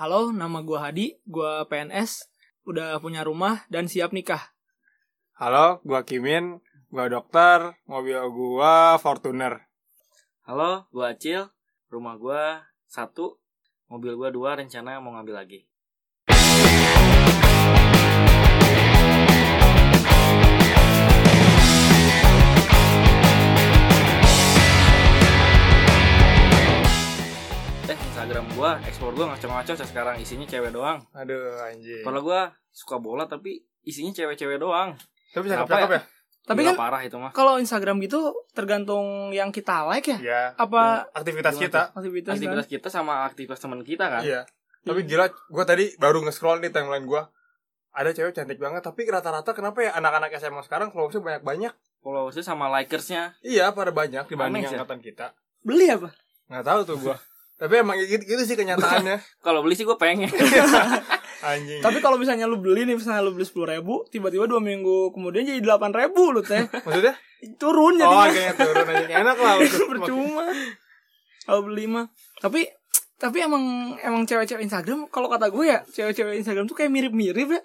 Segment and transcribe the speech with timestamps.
[0.00, 2.32] Halo, nama gua Hadi, gua PNS,
[2.64, 4.40] udah punya rumah dan siap nikah.
[5.36, 6.56] Halo, gua Kimin,
[6.88, 9.60] gua dokter, mobil gua Fortuner.
[10.48, 11.52] Halo, gua Acil.
[11.92, 13.44] Rumah gua satu,
[13.92, 15.68] mobil gua dua, rencana mau ngambil lagi.
[28.30, 31.02] Instagram gua, explore gua ngaco-ngaco sekarang isinya cewek doang.
[31.18, 32.06] Aduh, anjing.
[32.06, 34.94] Padahal gua suka bola tapi isinya cewek-cewek doang.
[35.34, 36.00] Tapi Kenapa cakep-cakep ya?
[36.46, 37.34] Tapi Gila, kan parah itu mah.
[37.34, 40.18] kalau Instagram gitu tergantung yang kita like ya.
[40.22, 40.42] Iya.
[40.54, 41.80] Apa Aktivitas Gimana kita.
[41.90, 42.74] aktivitas, Aktivitas kan?
[42.78, 44.22] kita sama aktivitas teman kita kan.
[44.22, 44.46] Iya.
[44.86, 47.34] Tapi gila, gua tadi baru nge-scroll nih timeline gua.
[47.90, 51.74] Ada cewek cantik banget, tapi rata-rata kenapa ya anak-anak SMA sekarang followersnya banyak-banyak?
[51.98, 53.34] Followersnya sama likersnya.
[53.42, 55.34] Iya, pada banyak dibanding Aneh angkatan kita.
[55.66, 56.14] Beli apa?
[56.46, 57.18] Nggak tahu tuh gua.
[57.60, 59.20] tapi emang gitu, gitu sih kenyataannya.
[59.44, 60.32] Kalau beli sih gue pengen.
[61.42, 61.80] Anjing.
[61.80, 65.40] Tapi kalau misalnya lu beli nih, misalnya lu beli sepuluh ribu, tiba-tiba dua minggu kemudian
[65.42, 66.68] jadi delapan ribu lu teh.
[66.78, 67.16] maksudnya?
[67.56, 68.28] Turun Oh, jadinya.
[68.28, 69.04] kayaknya turun aja.
[69.18, 69.54] Enak lah.
[69.90, 70.44] Percuma.
[71.42, 72.12] Kalau beli mah.
[72.38, 72.68] Tapi
[73.16, 73.64] tapi emang
[73.98, 77.60] emang cewek-cewek Instagram kalau kata gue ya cewek-cewek Instagram tuh kayak mirip-mirip ya.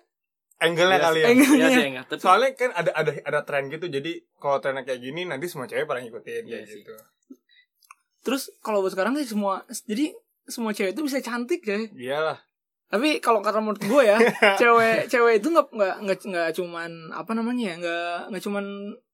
[0.57, 1.27] Angle-nya kali ya.
[1.29, 1.69] Angle- Iya Iya.
[1.69, 2.05] sih enggak.
[2.07, 3.87] Tapi Soalnya kan ada ada ada tren gitu.
[3.87, 6.79] Jadi kalau trennya kayak gini nanti semua cewek pada ngikutin Iya kayak sih.
[6.79, 6.95] gitu.
[8.25, 10.09] Terus kalau buat sekarang sih semua jadi
[10.43, 11.77] semua cewek itu bisa cantik ya.
[11.87, 12.37] Iyalah.
[12.85, 14.17] Tapi kalau kata menurut gue ya,
[14.61, 18.65] cewek cewek itu nggak nggak nggak nggak cuman apa namanya ya, nggak nggak cuman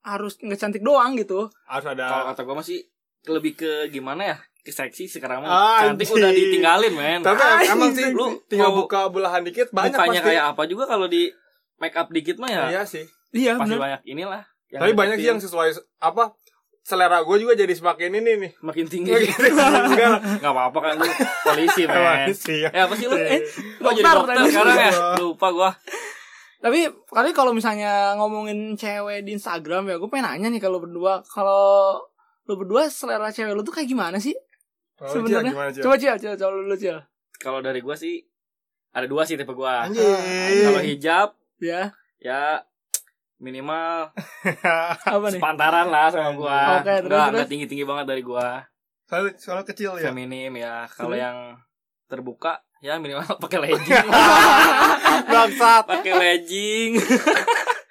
[0.02, 1.48] harus nggak cantik doang gitu.
[1.66, 2.78] Harus kalau ada kata gue masih
[3.26, 4.38] lebih ke gimana ya?
[4.60, 6.20] Ke seksi sekarang mah Ah, cantik anjing.
[6.20, 7.20] udah ditinggalin, men.
[7.20, 10.28] Tapi Anjing, emang sih lu tinggal mau buka belahan dikit banyak Mukanya pasti.
[10.30, 11.32] kayak apa juga kalau di
[11.78, 13.08] make up dikit mah ya Iya sih.
[13.32, 13.82] Iya pasti benar.
[13.82, 14.44] banyak inilah.
[14.68, 16.36] yang Tapi banyak sih yang sesuai apa
[16.82, 18.52] selera gue juga jadi semakin ini nih.
[18.60, 19.14] makin tinggi.
[19.16, 20.42] Enggak.
[20.42, 21.06] Nggak apa-apa kan lu
[21.44, 22.34] polisi, men.
[22.34, 22.66] sih.
[22.66, 23.16] Eh apa sih lu?
[23.16, 23.42] Eh,
[23.78, 24.50] Gua jadi dokter tadi.
[24.50, 24.92] sekarang ya.
[25.18, 25.70] Lupa gua.
[26.62, 31.26] Tapi kali kalau misalnya ngomongin cewek di Instagram ya, gue pengen nanya nih kalau berdua,
[31.26, 31.98] kalau
[32.46, 34.34] lu berdua selera cewek lu tuh kayak gimana sih?
[35.02, 35.50] Sebenarnya.
[35.50, 35.82] Cia, gimana, Cia?
[35.82, 36.98] Coba Cil, coba coba lu Cil.
[37.38, 38.22] Kalau dari gua sih
[38.92, 39.86] ada dua sih tipe gua.
[39.86, 40.06] Anjing.
[40.66, 42.62] Kalau hijab Ya, ya
[43.42, 44.14] minimal
[45.10, 45.42] apa nih?
[45.42, 46.80] sepantaran lah sama gua.
[46.80, 47.34] Oke, terus, Nggak- terus.
[47.34, 48.64] nggak tinggi-tinggi banget dari gua.
[49.04, 50.08] Soalnya soalnya kecil ya.
[50.08, 50.86] Feminim ya.
[50.88, 51.58] Kalau yang
[52.06, 54.08] terbuka ya minimal pakai legging.
[55.34, 55.84] Bangsat.
[55.86, 56.92] pakai legging.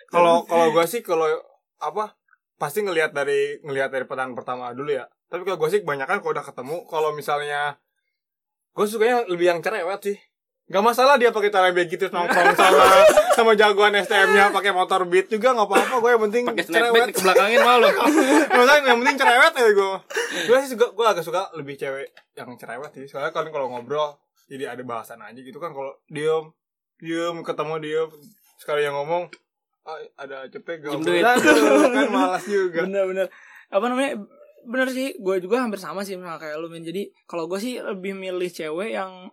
[0.07, 1.27] Kalau kalau gue sih kalau
[1.77, 2.15] apa
[2.55, 5.07] pasti ngelihat dari ngelihat dari pertanyaan pertama dulu ya.
[5.27, 7.79] Tapi kalau gue sih kebanyakan kalau udah ketemu kalau misalnya
[8.71, 10.17] gue sukanya lebih yang cerewet sih.
[10.71, 12.85] Gak masalah dia pakai celana begitu terus nongkrong sama
[13.35, 17.11] sama jagoan STM-nya pakai motor beat juga nggak apa-apa gue yang penting pakai cerewet.
[17.11, 17.91] ke belakangin malu.
[18.55, 19.93] Maksudnya yang penting cerewet ya gue.
[20.47, 23.11] Gue sih suka gue agak suka lebih cewek yang cerewet sih.
[23.11, 24.15] Soalnya kan kalau ngobrol
[24.47, 26.55] jadi ada bahasan aja gitu kan kalau diem
[27.03, 28.11] diem ketemu diem
[28.61, 29.27] sekali yang ngomong
[29.89, 31.27] ah, ada cepet gak duit.
[31.27, 32.87] kan malas juga.
[32.87, 33.27] Bener-bener.
[33.75, 34.23] Apa namanya?
[34.61, 36.85] Bener sih, gue juga hampir sama sih sama kayak lu, Min.
[36.85, 39.33] Jadi kalau gue sih lebih milih cewek yang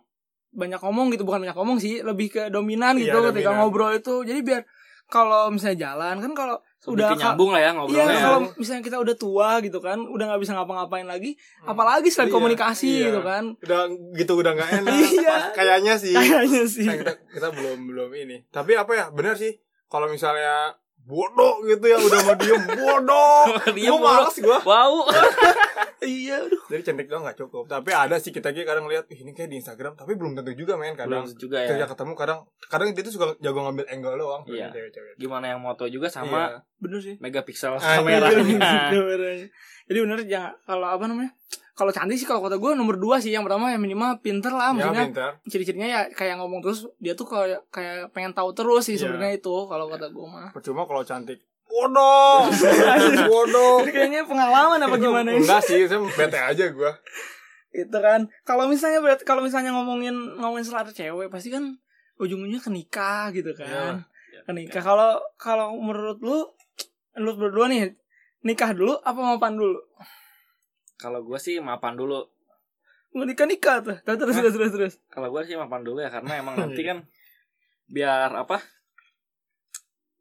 [0.50, 3.58] banyak ngomong gitu, bukan banyak ngomong sih, lebih ke dominan Iya, gitu ketika dominan.
[3.62, 4.22] ngobrol itu.
[4.22, 4.62] Jadi biar
[5.06, 6.56] kalau misalnya jalan kan kalau
[6.88, 8.20] Udah udah nyambung lah ya Iya, ngobrolnya.
[8.22, 12.36] kalau misalnya kita udah tua gitu kan, udah nggak bisa ngapa-ngapain lagi, apalagi selain Iya,
[12.36, 13.06] komunikasi iya.
[13.12, 13.44] gitu kan.
[13.60, 13.80] Udah
[14.14, 14.92] gitu udah nggak enak.
[15.18, 15.36] Iya.
[15.52, 16.14] Kayaknya sih.
[16.14, 16.86] Kayaknya sih.
[16.88, 18.36] Nah, kita kita belum belum ini.
[18.48, 19.06] Tapi apa ya?
[19.10, 19.52] Bener sih.
[19.88, 20.76] Kalau misalnya
[21.08, 23.42] bodoh gitu ya udah mau diem bodoh.
[23.74, 24.58] Diem Gue males gue.
[24.60, 25.08] Bau.
[25.98, 26.62] Iya, aduh.
[26.70, 27.66] Jadi cantik doang gak cukup.
[27.66, 30.54] Tapi ada sih kita kayak kadang lihat "Ih, ini kayak di Instagram, tapi belum tentu
[30.54, 31.26] juga men kadang.
[31.26, 31.84] Belum juga ya.
[31.84, 34.70] ketemu kadang kadang dia tuh suka jago ngambil angle doang Iya.
[34.70, 35.18] cewek-cewek.
[35.18, 36.58] Gimana yang moto juga sama Iya.
[36.78, 37.14] Bener sih.
[37.18, 38.30] megapiksel Ah, kameranya.
[38.94, 39.46] Kameranya.
[39.88, 41.32] Jadi bener jangan kalau apa namanya?
[41.72, 44.70] Kalau cantik sih kalau kata gue nomor dua sih yang pertama yang minimal pinter lah
[44.70, 45.30] Ya, maksudnya pintar.
[45.44, 49.06] ciri-cirinya ya kayak ngomong terus dia tuh kayak kayak pengen tahu terus sih Iya.
[49.06, 51.38] sebenarnya itu kalau kata gue mah Percuma kalau cantik.
[51.64, 52.50] Bodoh.
[53.24, 53.74] bodoh.
[53.80, 56.92] Jadi kayaknya pengalaman apa gimana ini Enggak sih, saya bete aja gua.
[57.70, 61.76] itu kan kalau misalnya berat kalau misalnya ngomongin ngomongin selera cewek pasti kan
[62.16, 64.40] ujung-ujungnya ke nikah gitu kan Iya.
[64.42, 66.48] ke nikah kalau kalau menurut lu
[67.14, 67.92] lu berdua nih
[68.40, 69.80] nikah dulu apa mapan dulu
[70.94, 72.26] Kalau gue sih mapan dulu.
[73.08, 74.94] mau nikah nikah tuh terus terus terus terus, terus.
[75.08, 77.06] Kalau gue sih mapan dulu ya karena emang nanti kan
[77.86, 78.60] biar apa?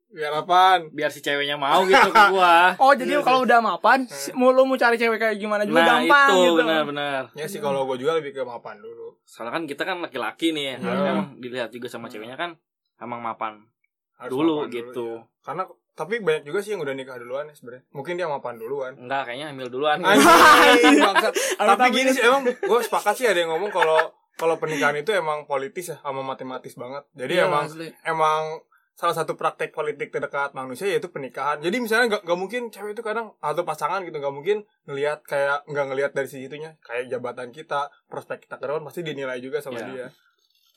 [0.08, 0.88] Biar apaan?
[0.96, 2.72] Biar si ceweknya mau gitu ke gua.
[2.84, 5.88] oh jadi Iya, kalau udah mapan mau lu mau cari cewek kayak gimana juga Nah,
[6.00, 7.22] gampang itu gitu benar-benar.
[7.36, 9.20] Ya sih kalau gua juga lebih ke mapan dulu.
[9.28, 12.56] Soalnya kan kita kan laki-laki nih, harusnya emang dilihat juga sama ceweknya kan
[12.98, 13.68] emang mapan.
[14.16, 15.08] Harus Dulu mapan gitu.
[15.20, 15.44] ya.
[15.44, 15.64] Karena
[15.98, 17.84] tapi banyak juga sih yang udah nikah duluan ya sebenarnya.
[17.90, 18.94] Mungkin dia mapan duluan.
[18.96, 19.98] Enggak, kayaknya hamil duluan.
[20.00, 21.34] Anjing, bangsat.
[21.58, 23.98] Tapi gini sih emang gue sepakat sih ada yang ngomong kalau
[24.34, 27.02] kalau pernikahan itu emang politis ya sama matematis banget.
[27.12, 27.90] Jadi Iya, emang asli.
[28.06, 28.62] emang
[28.94, 31.58] salah satu praktek politik terdekat manusia yaitu pernikahan.
[31.58, 35.66] Jadi misalnya nggak nggak mungkin cewek itu kadang atau pasangan gitu nggak mungkin ngelihat kayak
[35.66, 39.58] nggak ngelihat dari sisi itunya kayak jabatan kita, prospek kita ke depan pasti dinilai juga
[39.58, 39.86] sama Iya.
[39.88, 40.08] dia.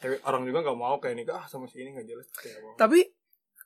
[0.01, 2.27] Cewek orang juga nggak mau kayak nikah ah sama si ini nggak jelas.
[2.35, 2.73] Kayak mau.
[2.77, 3.01] Tapi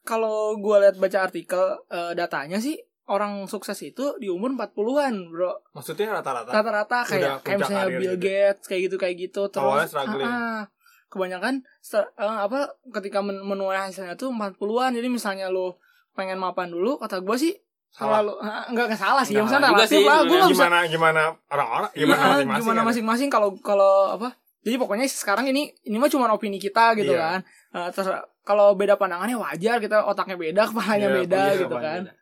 [0.04, 5.60] kalau gua lihat baca artikel eh, datanya sih orang sukses itu di umur 40-an, Bro.
[5.72, 8.24] Maksudnya rata-rata Rata-rata kayak kayak misalnya Bill gitu.
[8.24, 10.24] Gates kayak gitu kayak gitu terus Awalnya struggling.
[10.24, 10.60] ah, ah.
[11.06, 11.54] kebanyakan
[11.92, 12.06] eh,
[12.40, 12.58] apa
[12.90, 14.92] ketika men menuai hasilnya tuh 40-an.
[14.92, 15.76] Jadi misalnya lu
[16.12, 17.52] pengen mapan dulu kata gua sih
[17.90, 18.20] salah.
[18.20, 19.36] kalau ah, enggak enggak salah sih.
[19.36, 20.18] Salah juga relatif sih lah.
[20.20, 22.60] Gua nggak bisa gimana gimana orang-orang Iya, gimana masing-masing.
[22.64, 24.28] gimana masing-masing kalau kalau apa
[24.64, 27.20] jadi pokoknya sekarang ini ini mah cuma opini kita gitu Iya.
[27.36, 27.40] kan
[27.74, 28.06] Eh, terus
[28.46, 32.14] kalau beda pandangannya wajar kita otaknya beda kepalanya Iya, beda iya, gitu kan beda?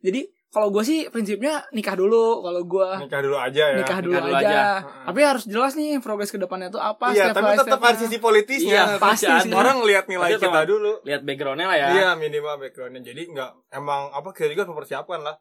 [0.00, 3.78] jadi kalau gue sih prinsipnya nikah dulu kalau gue nikah dulu aja ya.
[3.82, 4.62] nikah dulu nikah dulu aja, aja.
[5.10, 8.16] Tapi harus jelas nih progres ke depannya tuh apa Iya, step tapi tetap ada sisi
[8.22, 8.70] politisnya.
[8.70, 9.52] Iya, pasti pasti sih.
[9.52, 11.02] Orang lihat nilai Pasti kita dulu.
[11.02, 11.88] Lihat backgroundnya lah ya.
[11.90, 15.34] Iya minimal backgroundnya jadi nggak emang apa kita juga mempersiapkan lah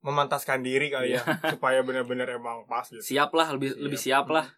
[0.00, 1.22] memantaskan diri kali ya
[1.52, 3.04] supaya benar-benar emang pas gitu.
[3.04, 3.84] Siap lah, lebih Siap.
[3.84, 4.48] lebih siap lah.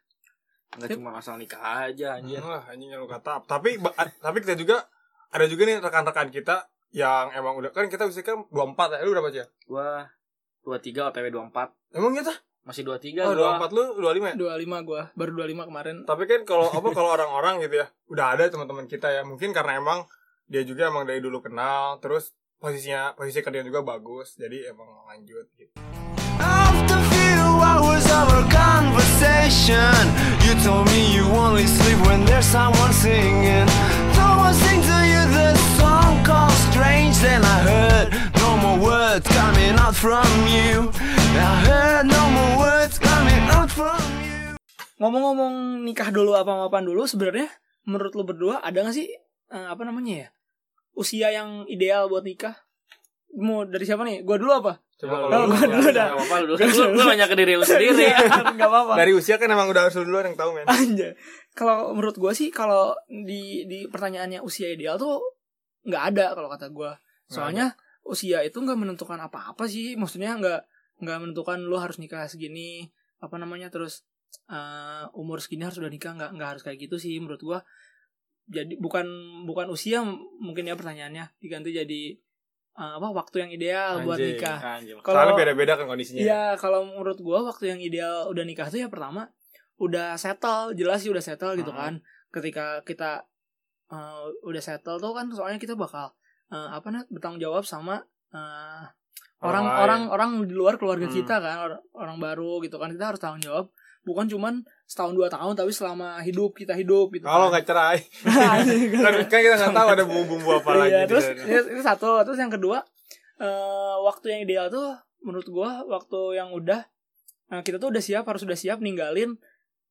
[0.74, 0.98] Enggak Siap.
[0.98, 2.42] cuma asal nikah aja anjir.
[2.42, 3.44] Wah anjing yang lu kata.
[3.46, 3.78] Tapi
[4.18, 4.82] tapi kita juga
[5.30, 9.06] ada juga nih rekan-rekan kita yang emang udah kan kita usia kan 24 ya.
[9.06, 9.46] Lu berapa sih?
[9.66, 10.04] Gua
[10.66, 11.94] 23 OTW 24.
[11.94, 12.34] Emang kita?
[12.66, 13.62] Masih 23 Oh, gua.
[13.62, 14.34] 24 lu 25 ya?
[14.34, 18.50] 25 gue baru 25 kemarin Tapi kan kalau apa kalau orang-orang gitu ya, udah ada
[18.50, 19.22] teman-teman kita ya.
[19.22, 20.02] Mungkin karena emang
[20.50, 24.34] dia juga emang dari dulu kenal, terus posisinya posisi kerjaan juga bagus.
[24.34, 25.70] Jadi emang lanjut gitu.
[26.42, 27.15] After
[28.16, 30.00] our conversation,
[30.44, 33.68] you told me you only sleep when there's someone singing.
[34.16, 37.14] So I sing to you this song called Strange.
[37.20, 38.06] Then I heard
[38.40, 40.88] no more words coming out from you.
[41.36, 44.56] I heard no more words coming out from you.
[44.96, 47.52] ngomong-ngomong nikah dulu apa mapan dulu sebenarnya
[47.84, 49.12] menurut lu berdua ada gak sih
[49.52, 50.28] eh, apa namanya ya
[50.96, 52.56] usia yang ideal buat nikah
[53.36, 56.08] mau dari siapa nih gua dulu apa Coba kalau lu- lu, gua dulu dah.
[56.08, 56.52] Enggak apa-apa lu.
[56.56, 58.06] Lu, lu nanya ke diri lu sendiri.
[58.56, 60.64] nggak apa-apa dari usia kan emang udah harus lu duluan yang tahu men.
[60.64, 61.12] Anjay.
[61.52, 65.20] Kalau menurut gue sih kalau di di pertanyaannya usia ideal tuh
[65.84, 66.90] nggak ada kalau kata gue.
[67.26, 69.94] Soalnya usia itu nggak menentukan apa-apa sih.
[69.94, 70.60] Maksudnya nggak
[71.04, 72.88] nggak menentukan lo harus nikah segini
[73.20, 74.00] apa namanya terus
[74.48, 77.58] eh, umur segini harus udah nikah nggak nggak harus kayak gitu sih menurut gue.
[78.46, 79.04] Jadi bukan
[79.44, 80.00] bukan usia
[80.38, 82.02] mungkin ya pertanyaannya diganti jadi
[82.76, 84.36] eh, apa waktu yang ideal buat Anjing.
[84.36, 84.58] nikah.
[84.76, 84.96] Anjir.
[85.00, 86.20] Soalnya beda-beda kan kondisinya.
[86.20, 89.32] Iya, kalau menurut gua waktu yang ideal udah nikah tuh ya pertama
[89.76, 91.78] udah settle, jelas sih udah settle gitu Hmm.
[91.78, 91.92] kan.
[92.30, 93.24] Ketika kita
[93.88, 96.12] uh, udah settle tuh kan soalnya kita bakal
[96.48, 98.00] uh, apa nih bertanggung jawab sama
[98.30, 98.84] uh,
[99.36, 100.10] Orang orang-orang lain.
[100.10, 101.12] orang di luar keluarga Hmm.
[101.14, 102.88] kita kan, orang, orang baru gitu kan.
[102.88, 103.68] Kita harus tanggung jawab
[104.02, 107.22] bukan cuman setahun dua tahun tapi selama hidup kita hidup gitu.
[107.22, 107.52] Kalau kan.
[107.52, 107.98] nggak cerai,
[109.02, 110.90] kan, kan kita nggak tahu ada bumbu-bumbu apa lagi.
[110.92, 112.80] Iya, terus itu, satu, terus yang kedua
[113.36, 116.86] eh waktu yang ideal tuh menurut gua waktu yang udah
[117.48, 119.36] eh, kita tuh udah siap harus udah siap ninggalin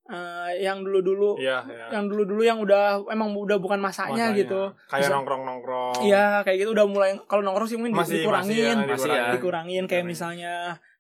[0.06, 1.86] eh, yang dulu-dulu Iya, iya.
[1.92, 4.40] yang dulu-dulu yang udah emang udah bukan masanya, Makanya.
[4.40, 4.62] gitu.
[4.86, 5.94] Kayak Bisa- nongkrong-nongkrong.
[6.02, 8.78] Iya, kayak gitu udah mulai kalau nongkrong sih mungkin Masih dikurangin.
[8.80, 9.26] masih ya, Masih ya.
[9.34, 10.06] dikurangin kayak Dikurangin.
[10.08, 10.54] misalnya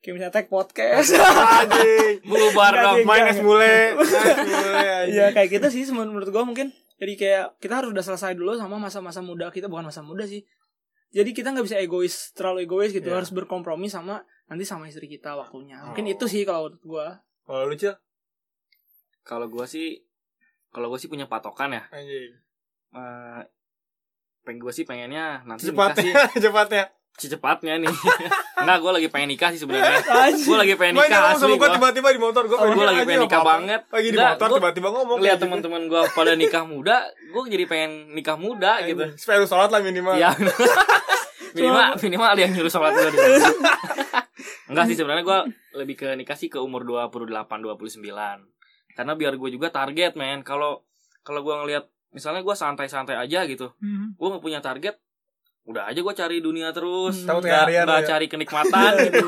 [0.05, 1.17] kayak misalnya tag podcast.
[1.17, 2.21] Anjing.
[2.77, 3.01] Dong.
[3.03, 3.65] Main mule.
[3.97, 5.09] anjing.
[5.09, 8.77] Iya kayak gitu sih menurut gua mungkin jadi kayak kita harus udah selesai dulu sama
[8.77, 10.45] masa-masa muda kita bukan masa muda sih
[11.09, 13.19] jadi kita nggak bisa egois terlalu egois gitu Iya.
[13.19, 16.13] harus berkompromi sama nanti sama istri kita waktunya mungkin Oh.
[16.13, 17.07] itu sih kalau menurut gua
[17.43, 17.93] Kalau lu cil,
[19.21, 20.05] Kalau gua sih
[20.69, 21.83] kalau gua sih punya patokan ya.
[21.89, 22.31] anjing.
[22.93, 23.41] Eh
[24.45, 26.83] pengen gue sih pengennya nanti nikah sih Cepatnya, cepatnya.
[27.15, 27.87] Secepatnya nih.
[28.61, 30.03] Enggak, gue lagi pengen nikah sih sebenarnya.
[30.35, 33.03] Gue lagi pengen Main nikah ngomong asli sama gue tiba-tiba di motor gue Gua lagi
[33.07, 33.81] pengen nikah banget.
[33.87, 35.43] Lagi di Nggak, motor gua tiba-tiba ngomong Lihat gitu.
[35.47, 39.03] teman-teman gue pada nikah muda, gue jadi pengen nikah muda gitu.
[39.15, 40.15] Supaya lu sholat lah minimal.
[40.19, 40.35] Iya.
[41.55, 43.19] minimal minimal ada yang nyuruh sholat gue di
[44.69, 45.39] Enggak sih sebenarnya gue
[45.79, 48.03] lebih ke nikah sih ke umur 28 29.
[48.95, 50.43] Karena biar gue juga target men.
[50.43, 50.83] Kalau
[51.23, 53.71] kalau gue ngelihat misalnya gue santai-santai aja gitu.
[53.79, 54.15] Hmm.
[54.19, 54.99] Gue nggak punya target.
[55.65, 57.21] Udah aja gue cari dunia terus.
[57.21, 57.41] Hmm.
[57.41, 58.07] Nggak nggak lu ya.
[58.07, 59.27] cari kenikmatan gitu.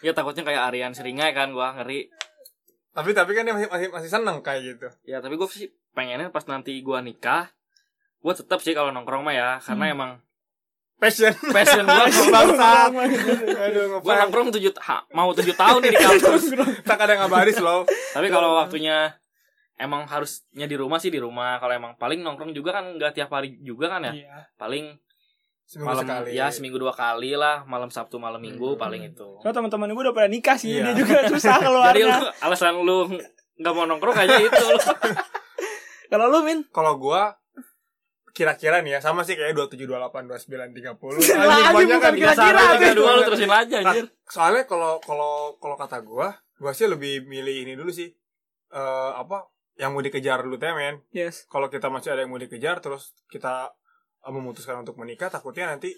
[0.00, 2.00] ya takutnya kayak Aryan Seringai kan gue ngeri.
[2.90, 4.86] Tapi tapi kan dia masih masih masih seneng kayak gitu.
[5.04, 7.50] Ya tapi gue sih pengennya pas nanti gue nikah.
[8.18, 9.50] Gue tetap sih kalau nongkrong mah ya.
[9.58, 9.94] Karena Hmm.
[9.94, 10.12] emang
[10.94, 11.34] Passion.
[11.50, 12.86] passion gue Bangsa.
[13.98, 16.44] Gue nongkrong tujuh ha, mau tujuh tahun nih di kampus
[16.82, 17.82] Tak ada ngabaris loh.
[18.10, 19.10] tapi kalau waktunya
[19.74, 23.26] emang harusnya di rumah sih di rumah kalau emang paling nongkrong juga kan nggak tiap
[23.28, 24.38] hari juga kan ya Iya.
[24.54, 24.94] paling
[25.64, 26.30] Seminggu malam sekali.
[26.30, 28.78] ya seminggu dua kali lah malam sabtu malam minggu Hmm.
[28.78, 30.90] paling itu So teman-teman gue udah pada nikah sih, Iya.
[30.90, 32.06] dia juga susah jadi keluarnya.
[32.14, 32.98] lu alasan lu
[33.54, 34.66] nggak mau nongkrong aja itu.
[36.06, 36.62] Kalau lu Min?
[36.68, 37.34] Kalau gua
[38.30, 41.38] kira-kira nih ya sama sih kayak 27 28 29 30.
[41.38, 44.06] Lah, Anjing kan bukan Biasa Kira-kira, dua lu terusin aja Nah, anjir.
[44.26, 48.10] soalnya kalau kalau kalau kata gua, gua sih lebih milih ini dulu sih.
[48.68, 49.46] Eh apa?
[49.74, 50.98] Yang mau dikejar dulu teh men.
[51.10, 51.46] Yes.
[51.46, 53.70] Kalau kita masih ada yang mau dikejar terus kita
[54.26, 55.92] memutuskan untuk menikah takutnya nanti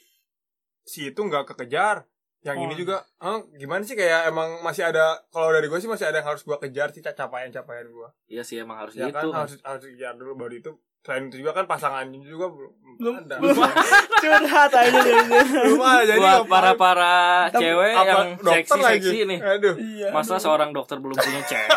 [0.80, 2.06] si itu nggak kekejar.
[2.40, 2.78] Yang ini Oh.
[2.78, 6.28] juga eh, gimana sih kayak emang masih ada kalau dari gue sih masih ada yang
[6.28, 8.14] harus gua kejar sih capaian-capaian gua.
[8.24, 9.18] Iya sih emang harus Ya gitu.
[9.28, 13.14] kan harus harus dikejar dulu baru itu selain itu juga kan pasangan juga belum, Belum
[13.20, 13.38] ada.
[13.38, 13.54] belum
[14.22, 14.90] curhat aja
[15.38, 17.14] belum ada jadi Buat apa- para para
[17.44, 18.98] apa- cewek apa yang dokter seksi lagi?
[19.04, 19.38] seksi nih.
[19.40, 19.74] Aduh.
[19.76, 20.08] Iya.
[20.10, 21.70] Masa seorang dokter belum punya cewek?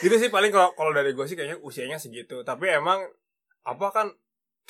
[0.00, 2.40] Gitu sih paling kalau kalau dari gue sih kayaknya usianya segitu.
[2.40, 3.04] Tapi emang
[3.62, 4.08] apa kan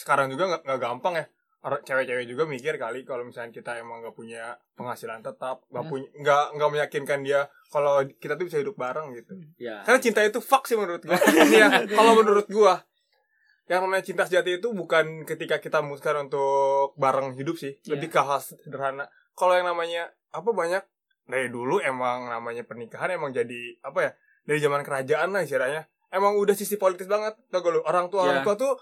[0.00, 1.26] sekarang juga nggak nggak gampang ya.
[1.61, 5.90] Cewek-cewek juga mikir kali kalau misalnya kita emang nggak punya penghasilan tetap, nggak Ya.
[5.92, 9.37] punya nggak nggak meyakinkan dia kalau kita tuh bisa hidup bareng gitu.
[9.59, 9.85] Ya.
[9.85, 11.12] Karena cinta itu fuck sih menurut gue.
[11.52, 12.75] ya, kalau menurut gue
[13.69, 17.95] yang namanya cinta sejati itu bukan ketika kita memutuskan untuk bareng hidup sih, Iya.
[17.95, 19.07] lebih ke hal sederhana.
[19.33, 20.83] Kalau yang namanya apa banyak
[21.25, 24.11] dari dulu emang namanya pernikahan emang jadi apa ya
[24.42, 28.26] dari zaman kerajaan lah istilahnya emang udah sisi politis banget tau gak lu orang tua
[28.26, 28.47] orang Iya.
[28.47, 28.75] tua tuh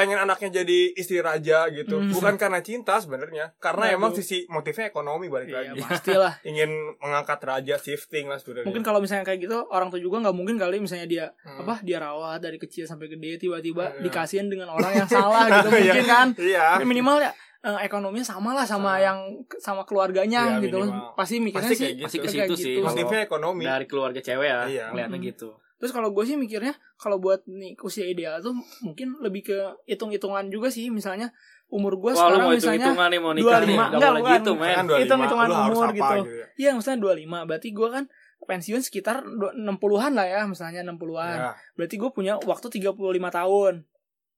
[0.00, 2.08] pengen anaknya jadi istri raja gitu Hmm.
[2.10, 3.96] bukan karena cinta sebenarnya karena Waduh.
[3.96, 6.32] emang sisi motifnya ekonomi balik Iya, lagi pastilah.
[6.48, 10.32] ingin mengangkat raja shifting lah sebenarnya Mungkin kalau misalnya kayak gitu orang tua juga nggak
[10.32, 11.60] mungkin kali misalnya dia Hmm.
[11.60, 14.00] apa dia rawat dari kecil sampai gede tiba-tiba Iya.
[14.02, 15.92] dikasihin dengan orang yang salah gitu Iya.
[15.92, 16.28] mungkin kan.
[16.36, 19.04] iya Minimal ya eh, ekonominya sama lah sama Sama.
[19.04, 19.18] yang
[19.54, 20.80] sama keluarganya Iya, gitu.
[20.80, 21.12] minimal.
[21.12, 22.04] Pasti mikirnya Pasti sih gitu.
[22.04, 22.54] Pasti ke kayak situ gitu.
[22.56, 22.74] sih.
[22.74, 24.84] Kalau motifnya ekonomi dari keluarga cewek ya, Iya.
[24.88, 25.28] ngeliatnya Mm-mm.
[25.28, 25.50] gitu.
[25.80, 29.56] Terus kalau gue sih mikirnya kalau buat nih usia ideal tuh mungkin lebih ke
[29.86, 31.32] hitung-hitungan juga sih misalnya
[31.66, 33.64] umur gue sekarang mau misalnya nih mau nikah 25.
[33.64, 34.32] nih, nggak Enggak, bukan.
[34.34, 34.68] gitu men.
[34.70, 36.14] kan 25 Hitung-hitungan lu harus umur apa gitu.
[36.28, 36.46] ya.
[36.58, 38.04] Iya misalnya 25 Berarti gue kan
[38.42, 41.50] pensiun sekitar du- 60-an lah ya Misalnya 60-an Ya.
[41.74, 42.92] Berarti gue punya waktu 35
[43.30, 43.74] tahun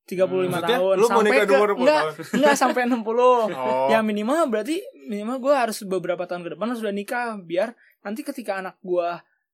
[0.04, 2.12] 35 Hmm, tahun lu Sampai ke umur Enggak, tahun?
[2.34, 3.86] enggak sampai 60 Oh.
[3.86, 8.58] Ya minimal berarti Minimal gue harus beberapa tahun ke depan Sudah nikah Biar nanti ketika
[8.58, 9.08] anak gue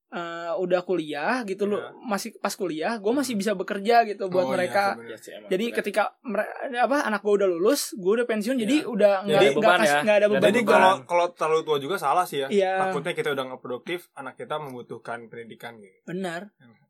[0.08, 0.24] eh,
[0.54, 1.92] udah kuliah gitu loh Iya.
[2.02, 4.84] masih pas kuliah gue masih bisa bekerja gitu buat Oh, iya, mereka.
[4.98, 5.76] Iya sih, emang jadi bener.
[5.76, 6.02] ketika
[6.78, 8.88] apa anak gue udah lulus gue udah pensiun jadi Iya.
[8.88, 10.14] udah nggak nggak beban kas- ya.
[10.14, 12.48] ada beban Jadi kalau kalau terlalu tua juga salah sih ya.
[12.48, 12.72] Iya.
[12.82, 16.00] Takutnya kita udah nggak produktif, anak kita membutuhkan pendidikan gitu.
[16.06, 16.48] benar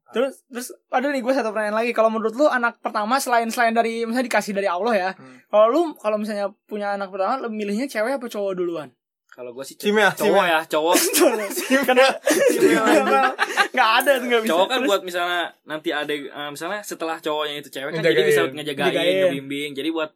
[0.08, 1.92] Terus terus ada nih gue satu pertanyaan lagi.
[1.92, 5.10] Kalau menurut lu anak pertama selain selain dari misalnya dikasih dari Allah ya.
[5.12, 5.36] Hmm.
[5.44, 8.88] Kalau lu kalau misalnya punya anak pertama lu milihnya cewek apa cowok duluan?
[9.38, 10.50] Kalau gue sih Cimea, cowok Cimea.
[10.50, 10.96] ya, cowok.
[11.86, 12.06] Karena
[13.70, 14.50] nggak ada tuh nggak bisa.
[14.50, 18.50] cowok kan buat misalnya nanti ada eh, misalnya setelah cowoknya itu cewek kan jadi bisa
[18.50, 19.78] ngejagain, ngebimbing.
[19.78, 20.10] Jadi buat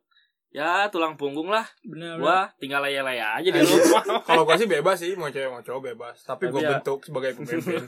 [0.50, 1.62] ya tulang punggung lah.
[1.86, 2.26] bener, bener.
[2.26, 4.02] Gua tinggal laya-laya aja di rumah.
[4.28, 6.18] Kalau gua sih bebas sih, mau cewek mau cowok bebas.
[6.26, 7.78] Tapi Tapi gua ya- bentuk sebagai pemimpin.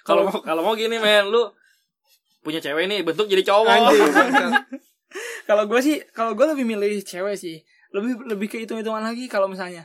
[0.00, 1.44] Kalau mau kalau mau gini men, lu
[2.40, 3.92] punya cewek nih bentuk jadi cowok.
[5.44, 7.60] Kalau gue sih kalau gue lebih milih cewek sih.
[7.92, 9.84] Lebih lebih ke hitung hitungan lagi kalau misalnya.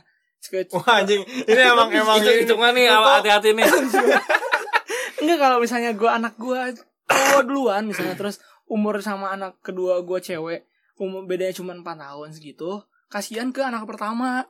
[0.72, 2.18] Wah anjing, ini emang emang.
[2.22, 3.66] Itu hitungan nih, hati-hati nih.
[5.22, 6.60] Enggak kalau misalnya gue anak gue
[7.06, 10.66] cowok duluan misalnya terus umur sama anak kedua gue cewek
[10.98, 14.44] umur bedanya cuma 4 tahun segitu kasihan ke anak pertama.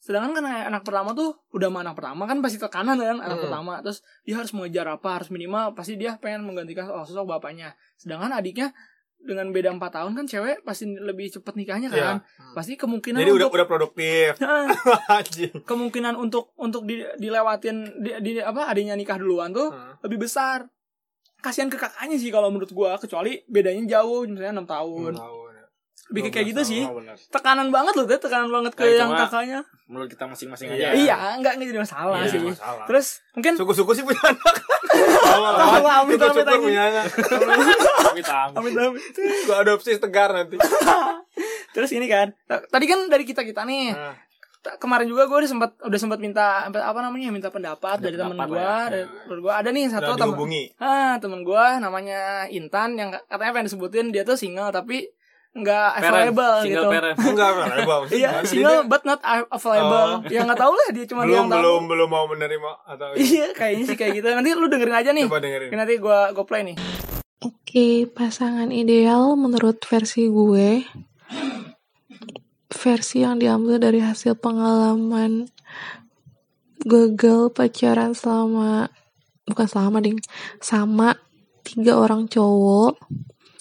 [0.00, 3.44] Sedangkan kan anak pertama tuh udah sama anak pertama kan pasti tekanan kan anak Hmm.
[3.44, 3.72] pertama.
[3.84, 7.76] Terus dia harus mengejar apa harus minimal pasti dia pengen menggantikan oh, sosok bapaknya.
[8.00, 8.72] Sedangkan adiknya
[9.20, 12.02] dengan beda 4 tahun kan cewek pasti lebih cepet nikahnya Iya.
[12.02, 12.16] kan
[12.52, 14.30] pasti kemungkinan Jadi udah untuk udah produktif.
[14.38, 14.64] Nah,
[15.66, 20.00] kemungkinan untuk untuk di, dilewatin di, di- apa adiknya nikah duluan tuh Hmm.
[20.02, 20.66] lebih besar
[21.38, 25.49] kasihan ke kakaknya sih kalau menurut gua kecuali bedanya jauh misalnya enam tahun Tahun, ya.
[26.08, 27.14] Lebih ke kayak gitu sih bener.
[27.28, 30.88] tekanan banget loh teh tekanan banget ke Ya, yang kakaknya Menurut kita masing-masing Iya.
[30.88, 30.88] aja.
[30.96, 32.84] iya enggak enggak jadi masalah Iya, sih masalah.
[32.86, 34.54] terus mungkin Suku-suku sih punya anak.
[35.20, 35.42] Tahu
[35.82, 36.60] lah, amit, amit, amit.
[36.60, 37.06] punya anak.
[38.54, 39.02] Amit amit.
[39.44, 40.56] Gua adopsi tegar nanti.
[41.74, 43.94] terus ini kan tadi kan dari kita kita nih
[44.60, 48.36] Nah, kemarin juga gue udah sempat udah sempat minta apa namanya minta pendapat dari temen
[48.36, 49.06] pendapat gue ya.
[49.24, 50.62] dari gue ada nih satu temen dihubungi.
[50.76, 55.08] ah temen gue namanya Intan yang katanya pengen disebutin dia tuh single tapi
[55.50, 56.86] nggak Parent, available gitu.
[56.86, 57.16] parent.
[57.18, 57.98] Enggak, enggak.
[58.14, 59.18] iya single but not
[59.50, 60.22] available.
[60.30, 61.58] Ya nggak tahu lah dia cuma dia belum yang tahu.
[61.58, 64.26] belum belum mau menerima atau iya kayaknya sih kayak gitu.
[64.30, 65.26] Nanti lu dengerin aja nih.
[65.26, 65.68] Coba dengerin.
[65.74, 66.76] nanti gue gue play nih.
[67.40, 70.86] Oke, pasangan ideal menurut versi gue.
[72.70, 75.50] Versi yang diambil dari hasil pengalaman
[76.86, 78.86] gagal pacaran selama
[79.50, 80.22] bukan selama ding.
[80.62, 81.18] Sama
[81.66, 83.02] tiga orang cowok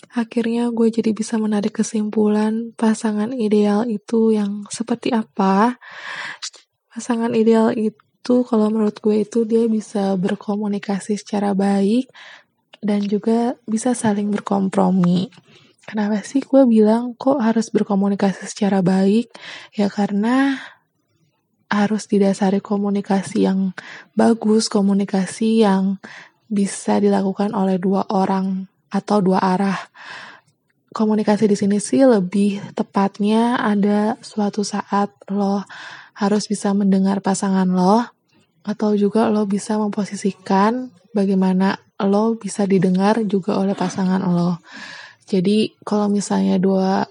[0.09, 5.77] akhirnya gue jadi bisa menarik kesimpulan pasangan ideal itu yang seperti apa
[6.89, 12.09] pasangan ideal itu kalau menurut gue itu dia bisa berkomunikasi secara baik
[12.79, 15.27] dan juga bisa saling berkompromi.
[15.85, 19.31] Kenapa sih gue bilang kok harus berkomunikasi secara baik?
[19.73, 20.59] Ya karena
[21.69, 23.73] harus didasari komunikasi yang
[24.17, 26.01] bagus, komunikasi yang
[26.49, 29.79] bisa dilakukan oleh dua orang atau dua arah.
[30.89, 35.61] Komunikasi di sini sih lebih tepatnya ada suatu saat lo
[36.17, 38.03] harus bisa mendengar pasangan lo
[38.65, 44.59] atau juga lo bisa memposisikan bagaimana lo bisa didengar juga oleh pasangan lo.
[45.29, 47.05] Jadi kalau misalnya dua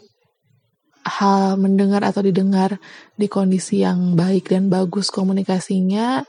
[1.09, 2.77] hal mendengar atau didengar
[3.17, 6.27] di kondisi yang baik dan bagus komunikasinya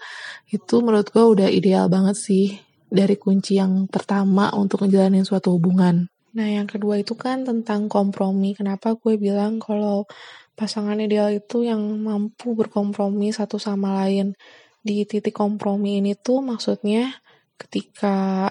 [0.50, 2.48] itu menurut gue udah ideal banget sih
[2.90, 6.10] dari kunci yang pertama untuk ngejalanin suatu hubungan.
[6.34, 8.54] Nah yang kedua itu kan tentang kompromi.
[8.54, 10.06] Kenapa gue bilang kalau
[10.54, 14.36] pasangan ideal itu yang mampu berkompromi satu sama lain.
[14.84, 17.16] Di titik kompromi ini tuh maksudnya
[17.56, 18.50] ketika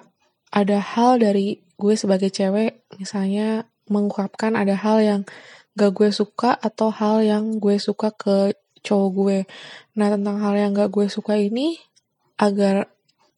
[0.49, 5.21] ada hal dari gue sebagai cewek misalnya mengungkapkan ada hal yang
[5.79, 8.53] gak gue suka atau hal yang gue suka ke
[8.83, 9.39] cowok gue.
[9.97, 11.79] Nah tentang hal yang gak gue suka ini
[12.39, 12.91] agar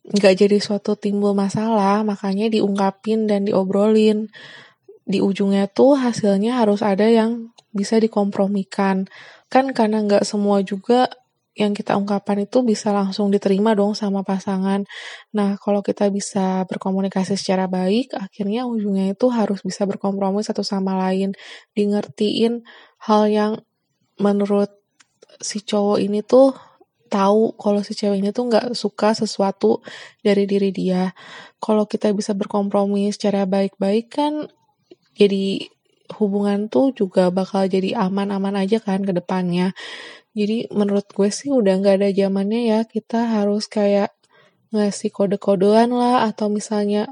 [0.07, 4.33] gak jadi suatu timbul masalah makanya diungkapin dan diobrolin.
[5.05, 9.11] Di ujungnya tuh hasilnya harus ada yang bisa dikompromikan.
[9.51, 11.11] Kan karena gak semua juga
[11.59, 14.87] yang kita ungkapkan itu bisa langsung diterima dong sama pasangan.
[15.35, 20.95] Nah, kalau kita bisa berkomunikasi secara baik, akhirnya ujungnya itu harus bisa berkompromi satu sama
[20.97, 21.35] lain,
[21.75, 22.63] di ngertiin
[23.05, 23.53] hal yang
[24.23, 24.71] menurut
[25.43, 26.55] si cowok ini tuh
[27.11, 29.83] tahu kalau si cewek ini tuh nggak suka sesuatu
[30.23, 31.11] dari diri dia.
[31.59, 34.47] Kalau kita bisa berkompromi secara baik-baik kan
[35.19, 35.69] jadi
[36.17, 39.75] hubungan tuh juga bakal jadi aman-aman aja kan ke depannya.
[40.33, 44.15] Jadi menurut gue sih udah nggak ada zamannya ya kita harus kayak
[44.71, 47.11] ngasih kode-kodean lah atau misalnya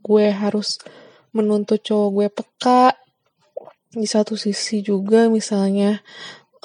[0.00, 0.80] gue harus
[1.36, 2.96] menuntut cowok gue peka
[3.92, 6.00] di satu sisi juga misalnya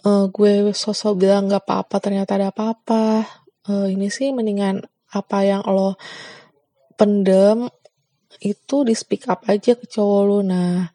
[0.07, 3.23] eh, gue sosok bilang nggak apa-apa ternyata ada apa-apa
[3.63, 4.83] Eh, ini sih mendingan
[5.15, 5.95] apa yang lo
[6.99, 7.71] pendem
[8.43, 10.91] itu di speak up aja ke cowok lu nah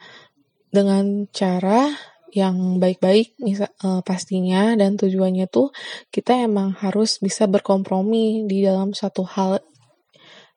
[0.68, 1.88] dengan cara
[2.28, 5.72] yang baik-baik eh, pastinya dan tujuannya tuh
[6.12, 9.64] kita emang harus bisa berkompromi di dalam satu hal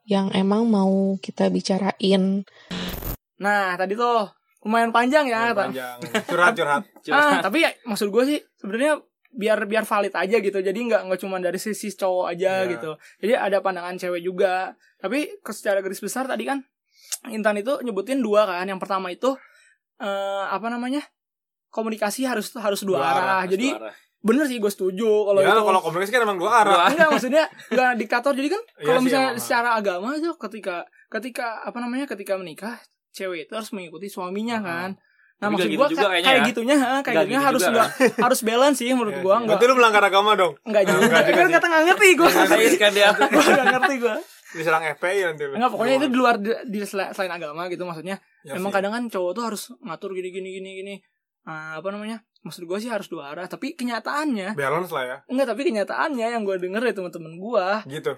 [0.04, 2.44] yang emang mau kita bicarain.
[3.40, 5.50] Nah, tadi tuh lumayan panjang ya.
[5.50, 10.38] Ta- panjang curhat curhat Ah, tapi ya, maksud gue sih sebenarnya biar biar valid aja
[10.38, 10.58] gitu.
[10.58, 12.70] Jadi nggak nggak cuma dari sisi cowok aja Iya.
[12.70, 12.92] gitu.
[13.20, 14.72] Jadi ada pandangan cewek juga.
[14.98, 16.62] Tapi secara garis besar tadi kan
[17.28, 18.64] Intan itu nyebutin dua kan.
[18.64, 19.34] Yang pertama itu
[19.98, 21.02] eh apa namanya?
[21.68, 23.24] Komunikasi harus harus dua, Dua arah.
[23.24, 23.92] arah, Jadi Suara.
[24.20, 25.64] bener sih gue setuju kalau ya itu.
[25.64, 29.00] kalau komunikasi kan emang dua arah Dua enggak maksudnya enggak diktator jadi kan Iya kalau
[29.00, 29.42] sih, misalnya emang.
[29.42, 30.76] secara agama itu ketika
[31.10, 32.76] ketika apa namanya ketika menikah
[33.12, 34.90] cewek itu harus mengikuti suaminya kan.
[35.38, 36.44] Nah Tapi maksud nggak gua gitu juga kayak ya.
[36.46, 37.72] gitunya ha, kayak Nggak gitunya gitu harus juga.
[37.74, 37.90] enggak
[38.26, 40.54] harus balance sih menurut Iya gua enggak Berarti lu melanggar agama dong?
[40.62, 41.18] Enggak juga.
[41.24, 42.30] Kan kata nggak ngerti gua.
[42.30, 42.48] Saya
[42.78, 42.92] kan
[43.74, 44.16] ngerti gua.
[44.52, 45.54] Diserang FPI nanti lu.
[45.56, 48.16] enggak pokoknya itu di luar di, di sela- selain agama gitu maksudnya.
[48.44, 48.76] Ya emang sih.
[48.78, 50.96] kadang kan cowok tuh harus ngatur gini gini gini gini.
[51.42, 52.22] Ah, apa namanya?
[52.42, 55.18] Maksud gua sih harus dua arah tapi kenyataannya balance lah ya.
[55.26, 58.14] Enggak tapi kenyataannya yang gua denger dari teman-teman gua gitu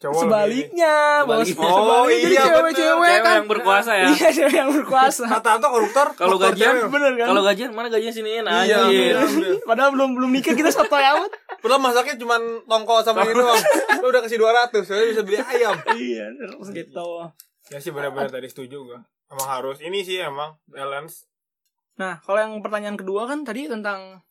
[0.00, 1.92] cowok sebaliknya bos Sebaliknya.
[1.92, 4.06] Oh, iya, cewek-cewek Cewek kan yang berkuasa ya.
[4.10, 6.88] iya cewek yang berkuasa rata-rata koruptor Kalau gajian, cewek.
[6.88, 9.12] bener kan Kalau gajian mana gajian siniin Iya, anjir.
[9.14, 9.60] bener.
[9.62, 11.28] padahal belum belum nikah kita soto amat
[11.60, 13.60] Padahal masaknya cuma tongkol sama ini doang.
[14.00, 15.76] Lu udah kasih 200, soalnya bisa beli ayam.
[15.94, 17.08] iya terus gitu
[17.68, 18.98] Ya sih benar-benar tadi setuju gua.
[19.28, 21.28] Emang harus ini sih emang balance.
[21.92, 24.24] nah kalau yang pertanyaan kedua kan tadi tentang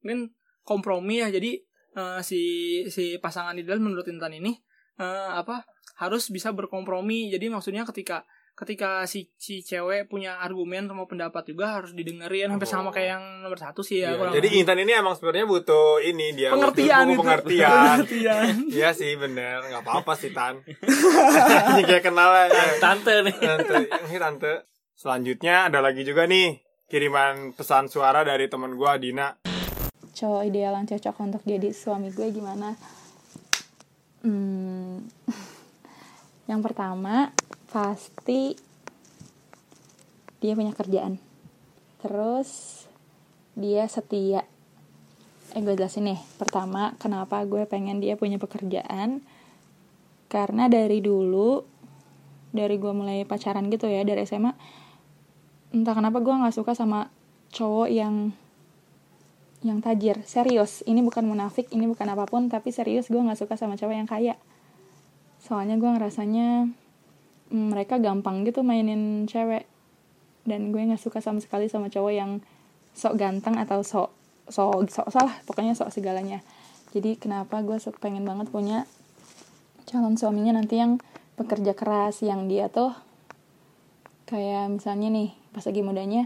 [0.00, 1.60] mungkin kompromi ya jadi
[1.92, 2.40] eh, si
[2.86, 4.56] si pasangan ideal menurut Intan ini
[5.00, 5.64] eh, apa
[5.96, 11.80] harus bisa berkompromi jadi maksudnya ketika ketika si si cewek punya argumen sama pendapat juga
[11.80, 12.92] harus didengerin hampir sama Oh.
[12.92, 14.60] kayak yang nomor satu sih ya kurang Jadi.
[14.60, 17.72] Intan ini emang sebenarnya butuh ini dia pengertian butuh gitu pengertian.
[18.04, 20.60] pengertian Iya sih bener, nggak apa-apa sih Tan.
[21.72, 22.60] Ini kayak kenal aja.
[22.76, 23.36] Tante nih.
[23.40, 24.52] Tante, ini tante.
[24.92, 29.40] Selanjutnya ada lagi juga nih kiriman pesan suara dari teman gua Dina.
[30.10, 32.76] cowok ideal yang cocok untuk jadi suami gue gimana?
[34.20, 34.79] Hmm,
[36.50, 37.30] yang pertama
[37.70, 38.56] pasti
[40.40, 41.20] dia punya kerjaan.
[42.00, 42.82] Terus
[43.54, 44.48] dia setia.
[45.52, 46.20] Eh gue jelasin nih.
[46.40, 49.20] Pertama, kenapa gue pengen dia punya pekerjaan?
[50.30, 51.60] Karena dari dulu,
[52.54, 54.54] dari gue mulai pacaran gitu ya, dari SMA,
[55.74, 57.10] entah kenapa gue nggak suka sama
[57.50, 58.30] cowok yang
[59.60, 63.60] yang tajir serius ini bukan munafik ini bukan apa pun tapi serius gue nggak suka
[63.60, 64.34] sama cewek yang kaya
[65.40, 66.68] soalnya gue ngerasanya
[67.50, 69.64] mm, mereka gampang gitu mainin cewek.
[70.44, 72.40] Dan gue nggak suka sama sekali sama cowok yang
[72.92, 74.12] sok ganteng atau sok
[74.50, 76.44] sok sok salah pokoknya sok segalanya.
[76.92, 78.84] Jadi kenapa gue pengen banget punya
[79.90, 81.02] calon suaminya nanti yang
[81.34, 82.92] pekerja keras yang dia tuh
[84.30, 86.22] kayak misalnya nih pas lagi mudanya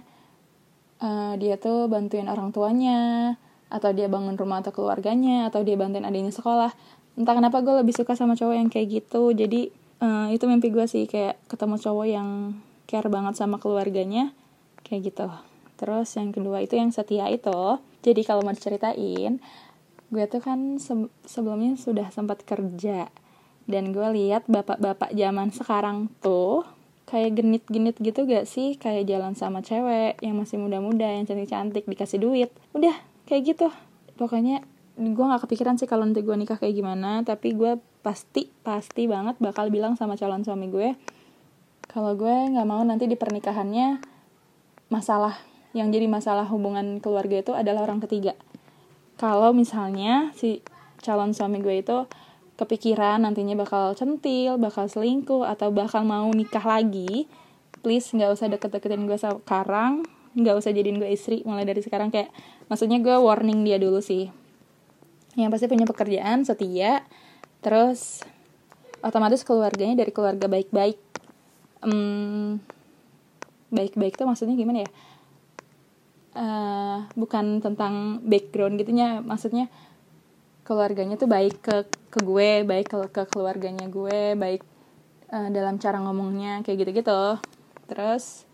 [1.00, 3.32] eh, dia tuh bantuin orang tuanya
[3.72, 6.76] atau dia bangun rumah atau keluarganya atau dia bantuin adiknya sekolah
[7.14, 9.30] entah kenapa gue lebih suka sama cowok yang kayak gitu.
[9.34, 9.70] Jadi
[10.02, 12.28] eh, itu mimpi gue sih kayak ketemu cowok yang
[12.90, 14.34] care banget sama keluarganya
[14.86, 15.26] kayak gitu.
[15.78, 19.40] Terus yang kedua itu yang setia itu jadi kalau mau diceritain
[20.12, 23.08] gue tuh kan se- sebelumnya sudah sempat kerja.
[23.64, 26.68] Dan gue lihat bapak-bapak zaman sekarang tuh
[27.08, 28.76] kayak genit-genit gitu gak sih?
[28.76, 32.52] Kayak jalan sama cewek yang masih muda-muda yang cantik-cantik dikasih duit.
[32.76, 32.92] Udah
[33.24, 33.72] kayak gitu.
[34.20, 34.60] Pokoknya
[34.94, 39.34] gue nggak kepikiran sih kalau nanti gue nikah kayak gimana tapi gue pasti pasti banget
[39.42, 40.94] bakal bilang sama calon suami gue
[41.90, 43.98] kalau gue nggak mau nanti di pernikahannya
[44.94, 45.34] masalah
[45.74, 48.38] yang jadi masalah hubungan keluarga itu adalah orang ketiga
[49.18, 50.62] kalau misalnya si
[51.02, 52.06] calon suami gue itu
[52.54, 57.26] kepikiran nantinya bakal centil, bakal selingkuh atau bakal mau nikah lagi,
[57.82, 60.06] please nggak usah deket-deketin gue sekarang,
[60.38, 62.30] nggak usah jadiin gue istri mulai dari sekarang kayak
[62.70, 64.30] maksudnya gue warning dia dulu sih.
[65.34, 67.02] Yang pasti punya pekerjaan setia,
[67.62, 68.22] terus
[69.02, 70.98] otomatis keluarganya dari keluarga baik-baik.
[71.84, 72.62] Hmm,
[73.74, 74.90] baik-baik tuh maksudnya gimana ya?
[76.34, 79.70] Eh, bukan tentang background gitunya, maksudnya
[80.64, 81.76] keluarganya tuh baik ke
[82.08, 84.64] ke gue baik ke ke keluarganya gue baik
[85.28, 87.36] eh, dalam cara ngomongnya kayak gitu-gitu
[87.84, 88.48] terus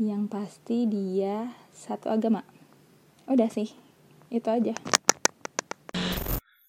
[0.00, 2.40] yang pasti dia satu agama
[3.28, 3.68] udah sih
[4.32, 4.72] itu aja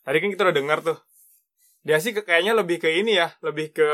[0.02, 0.98] Tadi kan kita udah dengar tuh.
[1.82, 3.90] Dia sih kayaknya lebih ke ini ya, lebih ke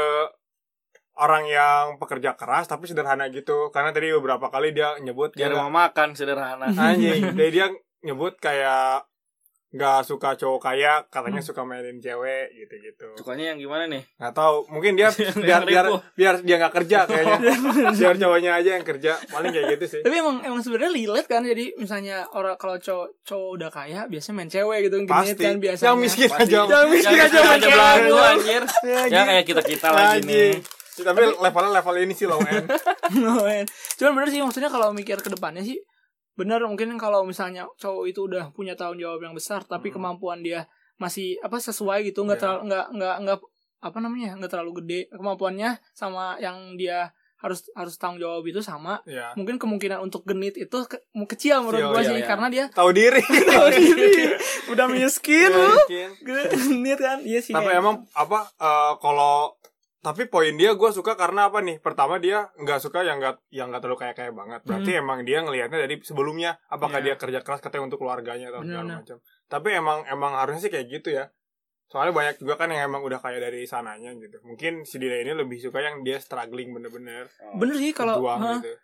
[1.18, 3.72] orang yang pekerja keras tapi sederhana gitu.
[3.74, 6.70] Karena tadi beberapa kali dia nyebut Dia dia rumah makan sederhana.
[6.72, 7.32] anjing.
[7.40, 7.68] Jadi dia
[8.06, 9.08] nyebut kayak
[9.68, 13.20] nggak suka cowok kaya, katanya suka mainin cewek gitu-gitu.
[13.20, 14.00] Sukanya yang gimana nih?
[14.16, 15.12] Nggak tahu, mungkin dia
[15.46, 17.38] biar biar biar dia nggak kerja kayaknya.
[18.00, 19.20] biar cowoknya aja yang kerja.
[19.28, 20.02] Paling kayak gitu sih.
[20.08, 24.36] Tapi emang emang sebenarnya relate kan jadi misalnya orang kalau cowok cowok udah kaya biasanya
[24.40, 25.44] main cewek gitu Pasti.
[25.44, 25.88] kan biasanya.
[25.92, 26.44] Yang miskin Pasti.
[26.48, 26.60] aja.
[26.64, 28.24] Yang miskin aja main cewek.
[28.32, 28.64] anjir.
[28.88, 30.52] Ya, Ya kayak kita-kita lagi nih.
[30.98, 32.66] Tapi levelnya level ini sih low end.
[33.46, 33.66] Men.
[34.02, 35.78] Cuman bener sih maksudnya kalau mikir ke depannya sih
[36.38, 40.70] bener mungkin kalau misalnya cowok itu udah punya tanggung jawab yang besar tapi kemampuan dia
[40.96, 42.44] masih apa sesuai gitu nggak Iya.
[42.44, 43.38] terlalu nggak nggak nggak
[43.80, 48.98] apa namanya nggak terlalu gede kemampuannya sama yang dia harus harus tanggung jawab itu sama
[49.04, 49.30] Ya.
[49.34, 50.98] mungkin kemungkinan untuk genit itu ke-
[51.28, 52.26] kecil menurut gua iya, sih iya.
[52.26, 53.22] karena dia Tahu diri.
[53.52, 54.10] tahu diri
[54.74, 55.70] udah miskin lu
[56.20, 59.54] genit kan iya sih Tapi kayak emang apa eh, kalau
[59.98, 61.78] tapi poin dia gue suka karena apa nih?
[61.78, 64.62] Pertama dia nggak suka yang nggak yang nggak terlalu kayak kayak banget.
[64.64, 67.06] Berarti emang dia ngelihatnya dari sebelumnya apakah Hmm.
[67.06, 67.14] Iya.
[67.14, 69.18] dia kerja keras katanya untuk keluarganya atau segala macam.
[69.48, 71.28] Tapi emang emang harusnya sih kayak gitu ya.
[71.88, 74.38] Soalnya banyak juga kan yang emang udah kayak dari sananya gitu.
[74.44, 78.76] Mungkin si Dida ini lebih suka yang dia struggling bener-bener bener sih kalau hah, gitu.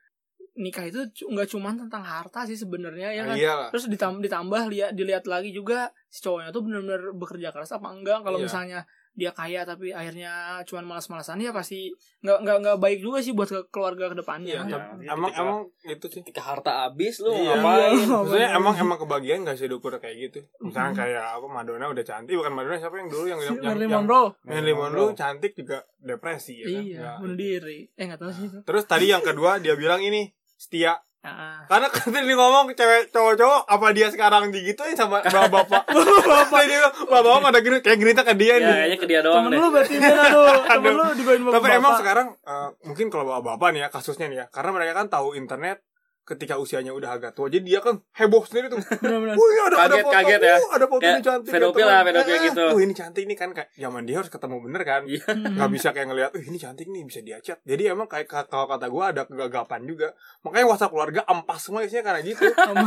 [0.55, 3.69] nikah itu nggak cuma tentang harta sih sebenarnya ya Ah, kan iya lah.
[3.69, 8.21] terus ditambah, ditambah lihat dilihat lagi juga si cowoknya tuh benar-benar bekerja keras apa enggak
[8.21, 8.45] kalau Iya.
[8.45, 8.79] misalnya
[9.13, 13.45] dia kaya tapi akhirnya cuman malas-malasan ya pasti nggak nggak nggak baik juga sih buat
[13.45, 14.73] ke keluarga ke depannya Iya, Iya.
[14.73, 16.19] tapi emang Ketika- emang itu sih.
[16.19, 17.55] Ketika harta habis lu Iya.
[17.55, 17.93] ngapain?
[18.03, 18.57] Maksudnya Bener.
[18.57, 20.39] emang emang kebagian gak sih diukur kayak gitu.
[20.59, 20.99] Misalnya Mhm.
[20.99, 24.03] kayak apa Madonna udah cantik, bukan Madonna siapa yang dulu yang yang, yang, Marilyn yang
[24.03, 26.81] Monroe Marilyn Monroe cantik juga depresi ya kan?
[26.83, 30.27] iya bunuh diri eh nggak tahu sih itu Terus tadi yang kedua dia bilang ini
[30.55, 30.97] setia.
[31.23, 31.63] Ah.
[31.65, 35.87] Karena kan tadi ngomong cewek cowok-cowok apa dia sekarang digituin sama bapak-bapak.
[36.29, 38.73] bapak dia bapak-bapak pada gini kayak gerita ke dia Ya nih.
[38.73, 39.57] kayaknya ke dia doang temen deh.
[39.57, 43.69] lu berarti dia aduh temen lu digodain bapak Tapi emang sekarang eh, mungkin kalau bapak-bapak
[43.71, 45.79] nih ya kasusnya nih ya, karena mereka kan tahu internet
[46.23, 48.79] ketika usianya udah agak tua, jadi dia kan heboh sendiri tuh.
[48.79, 50.55] bener-bener Wih ada ada Kaget- foto, kaget ya.
[50.55, 51.51] uh, ada foto ini cantik.
[51.51, 52.07] pedofil ya, lah, teman.
[52.09, 52.63] pedofil Eh, gitu.
[52.71, 55.01] Wih ini cantik nih kan kayak zaman dia harus ketemu bener kan.
[55.03, 55.23] Iya.
[55.53, 57.59] Gak bisa kayak ngeliat, Wih ini cantik nih bisa dia chat.
[57.61, 60.07] Jadi emang kayak ka- kalau kata gue ada kegagapan juga.
[60.41, 62.43] Makanya WhatsApp keluarga ampas semua isinya karena gitu.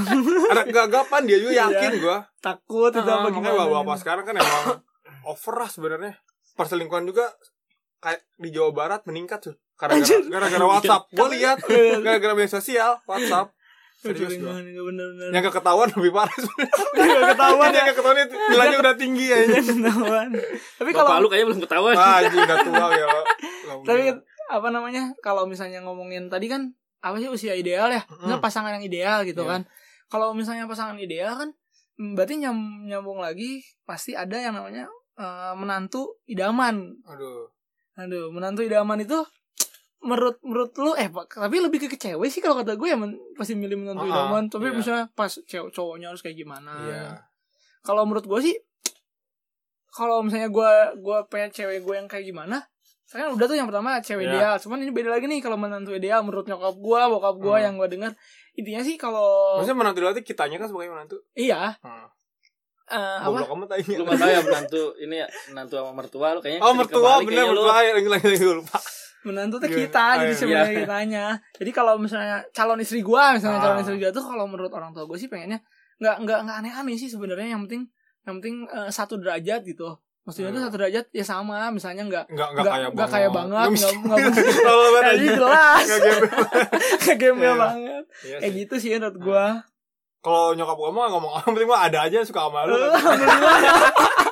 [0.53, 2.19] ada kegagapan dia juga yakin gue.
[2.39, 4.65] takut itu Ah, apa makanya bapak-bapak sekarang kan emang
[5.25, 6.15] over lah sebenarnya.
[6.55, 7.29] Perselingkuhan juga
[7.99, 9.57] kayak di Jawa Barat meningkat tuh.
[9.77, 11.03] Gara-gara gara-gara WhatsApp.
[11.11, 11.59] Gue lihat
[12.05, 13.53] gara-gara media sosial WhatsApp.
[13.97, 14.53] Serius gua.
[14.61, 16.85] bener-bener Yang gak ketahuan lebih parah sebenarnya.
[16.95, 19.37] Nggak ketahuan Yang gak ketahuan itu nilainya udah tinggi ya.
[19.57, 20.29] ketahuan
[20.77, 21.95] tapi Bapak kalau lu kayaknya belum ketahuan.
[21.97, 23.07] Ah, anjing udah tua ya.
[23.89, 24.03] tapi
[24.47, 28.85] apa namanya kalau misalnya ngomongin tadi kan apa sih usia ideal ya Misalnya pasangan yang
[28.85, 29.51] ideal gitu Iya.
[29.51, 29.61] kan
[30.07, 31.51] kalau misalnya pasangan ideal kan
[31.97, 34.87] mm, berarti nyam, nyambung lagi pasti ada yang namanya
[35.17, 37.51] eh, menantu idaman Aduh.
[37.97, 39.19] aduh menantu idaman itu
[39.99, 42.95] menurut menurut lu eh Pak, tapi lebih ke, ke cewek sih kalau kata gue ya
[42.95, 44.75] men- pasti milih menantu Ah, idaman tapi iya.
[44.75, 47.07] misalnya pas cewek cowoknya harus kayak gimana Iya.
[47.81, 48.57] kalau menurut gue sih
[49.89, 52.61] kalau misalnya gue gue pengen cewek gue yang kayak gimana
[53.03, 54.33] saya kan udah tuh yang pertama cewek Iya.
[54.35, 57.65] ideal cuman ini beda lagi nih kalau menantu ideal menurut nyokap gue bokap gue Hmm.
[57.65, 58.13] yang gue dengar
[58.53, 61.17] intinya sih kalau Maksudnya menantu dulu kitanya kan sebagai menantu.
[61.33, 62.09] iya Hmm.
[62.87, 63.95] eh, apa Goblok kamu tanya.
[63.97, 67.45] Lu gak tau ya menantu ini ya menantu sama mertua lu kayaknya Oh mertua bener
[67.45, 68.79] mertua lagi lagi lagi lupa.
[69.27, 69.83] Menantu tuh Gimana?
[69.83, 70.39] kita Ah, jadi iya.
[70.39, 70.79] sebenarnya Iya.
[70.81, 73.65] kitanya jadi kalau misalnya calon istri gue misalnya Ah.
[73.67, 75.59] calon istri gue tuh kalau menurut orang tua gue sih pengennya
[75.97, 77.51] nggak nggak nggak aneh-aneh sih sebenarnya.
[77.51, 77.83] Yang penting
[78.23, 79.97] yang penting eh, satu derajat gitu.
[80.23, 80.67] Maksudnya tuh Hmm.
[80.67, 81.71] satu derajat ya sama.
[81.71, 84.19] Misalnya nggak Enggak enggak nggak kaya nggak kaya banget nggak nggak
[84.59, 87.47] Kalau banget Jadi jelas Nggak gembel.
[87.47, 87.55] Iya.
[87.57, 88.05] banget.
[88.23, 89.47] Iya kayak gitu sih menurut gue
[90.19, 92.75] Kalau nyokap gua mah ngomong apa penting mah ada aja suka sama lu.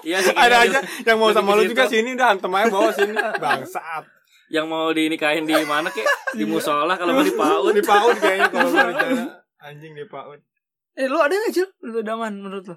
[0.04, 0.80] Iya sih ada kayaknya aja.
[1.02, 3.12] Yang mau sama lu juga sini udah hantem aja bawa sini.
[3.14, 4.04] Bangsat
[4.54, 6.46] yang mau dinikahin di mana kek di Iya.
[6.46, 9.22] musola kalau mau di PAUD di PAUD kayaknya kalau rencana
[9.60, 10.38] anjing di PAUD
[10.94, 12.76] eh lu ada nggak cil menurut daman menurut lu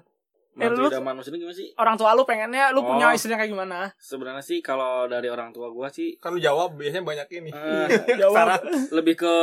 [0.58, 1.70] Eh, lu- idaman maksudnya gimana sih?
[1.72, 3.14] orang tua lu pengennya lu punya Oh.
[3.14, 6.74] istri yang kayak gimana Sebenarnya sih kalau dari orang tua gua sih kan lu jawab
[6.74, 7.86] biasanya banyak ini eh,
[8.20, 8.58] jawab Sarah.
[8.90, 9.34] lebih ke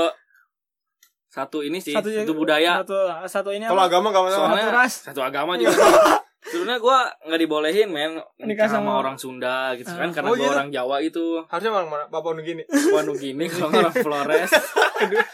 [1.26, 2.80] satu ini sih, Satu- satu, budaya.
[2.80, 2.96] satu
[3.30, 4.94] satu ini kalau apa agama gak masalah Soalnya Satu ras.
[5.04, 5.72] satu agama juga.
[6.46, 9.98] Sebenarnya gua nggak dibolehin men Nikah sama, sama- orang Sunda gitu Ah.
[9.98, 10.54] kan karena Oh, gua gitu?
[10.54, 11.26] orang Jawa itu.
[11.44, 14.52] harusnya orang mana Papua Nugini Papua Nugini kalau nggak orang Flores.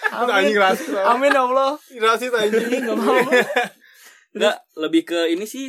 [0.01, 3.15] itu anjing rasis amin ya allah rasis anjing nggak mau
[4.33, 5.67] Enggak, lebih ke ini sih.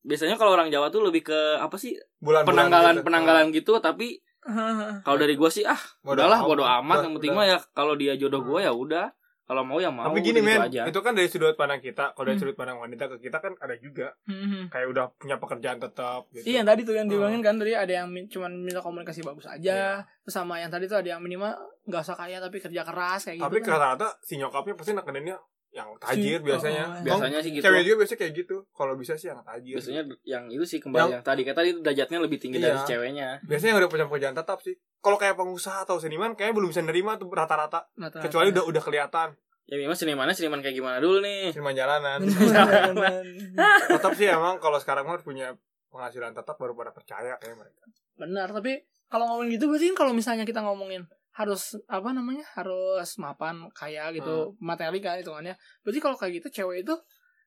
[0.00, 1.98] Biasanya kalau orang Jawa tuh lebih ke apa sih?
[2.16, 4.22] bulan penanggalan penanggalan gitu tapi
[5.04, 6.48] kalau dari gua sih ah Bodo udahlah amat.
[6.48, 9.12] bodo amat yang penting mah ya kalau dia jodoh gua ya udah
[9.50, 10.86] kalau mau ya mau tapi gini gitu men aja.
[10.86, 12.42] itu kan dari sudut pandang kita kalau dari Hmm.
[12.46, 14.70] sudut pandang wanita ke kita kan ada juga Mhm.
[14.70, 17.90] kayak udah punya pekerjaan tetap gitu Iya yang tadi tuh yang dibilangin kan tadi ada
[17.92, 19.90] yang min- cuman minta komunikasi bagus aja Iya.
[20.22, 21.50] terus sama yang tadi tuh ada yang minimal
[21.82, 23.74] nggak usah kaya tapi kerja keras kayak tapi gitu kan.
[23.74, 25.36] rata-rata si nyokapnya pasti nekeninnya
[25.70, 26.84] yang tajir Si- biasanya.
[26.84, 27.62] oh, biasanya sih gitu.
[27.62, 28.56] cewek juga biasanya kayak gitu.
[28.68, 29.74] Kalau bisa sih yang tajir.
[29.76, 31.40] Biasanya yang itu sih kembali yang, tadi.
[31.42, 32.80] Kayak tadi itu derajatnya lebih tinggi dari Iya.
[32.80, 33.28] si ceweknya.
[33.40, 34.74] Biasanya yang udah punya pekerjaan tetap sih.
[34.98, 37.86] Kalau kayak pengusaha atau seniman kayaknya belum bisa nerima tuh rata-rata.
[38.18, 39.28] Kecuali udah udah kelihatan.
[39.64, 41.54] Ya memang senimannya seniman kayak gimana dulu nih?
[41.54, 42.18] Seniman jalanan.
[42.18, 43.22] Bener-bener.
[43.94, 45.54] tetap sih emang kalau sekarang mah punya
[45.88, 47.86] penghasilan tetap baru pada percaya kayak mereka.
[48.16, 53.14] Benar tapi kalau ngomongin gitu berarti kan kalau misalnya kita ngomongin harus apa namanya harus
[53.16, 56.94] mapan kaya gitu materi kan hitungannya berarti kalau kayak gitu cewek itu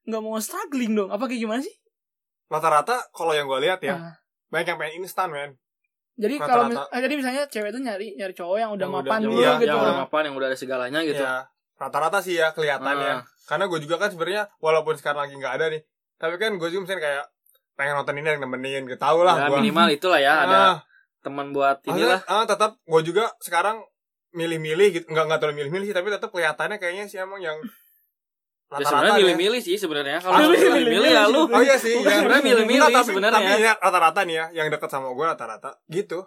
[0.04, 1.76] nggak mau struggling dong apa kayak gimana sih
[2.46, 4.16] rata-rata kalau yang gue lihat ya Ah.
[4.48, 5.52] banyak yang pengen instan men
[6.14, 6.48] jadi Rata-rata.
[6.48, 9.18] kalau mis- eh, jadi misalnya cewek itu nyari nyari cowok yang udah Yang udah- mapan
[9.18, 11.36] yang dulu iya, gitu yang udah mapan yang udah ada segalanya gitu Iya,
[11.76, 13.12] rata-rata sih ya kelihatannya.
[13.12, 13.24] Ah.
[13.44, 15.82] Karena gue juga kan sebenarnya walaupun sekarang lagi nggak ada nih,
[16.16, 17.24] tapi kan gue juga misalnya kayak
[17.74, 19.58] pengen nonton ini yang nemenin, gitu tau lah ya gue.
[19.60, 20.76] minimal itulah ya ada Ah,
[21.24, 23.80] teman buat maksudnya, inilah ah, tetap gue juga sekarang
[24.30, 27.70] milih-milih gitu, nggak nggak terlalu milih-milih sih, tapi tetap kelihatannya kayaknya sih emang yang ya
[28.74, 29.20] rata-rata sebenarnya ya.
[29.22, 32.82] milih-milih sih sebenarnya kalau Ah, milih-milih ya lu Oh iya sih, Bukan yang sebenarnya milih-milih
[32.82, 33.38] Enggak, tapi, sebenarnya.
[33.40, 36.20] Tapi ya, rata-rata nih ya, yang deket sama gue rata-rata gitu.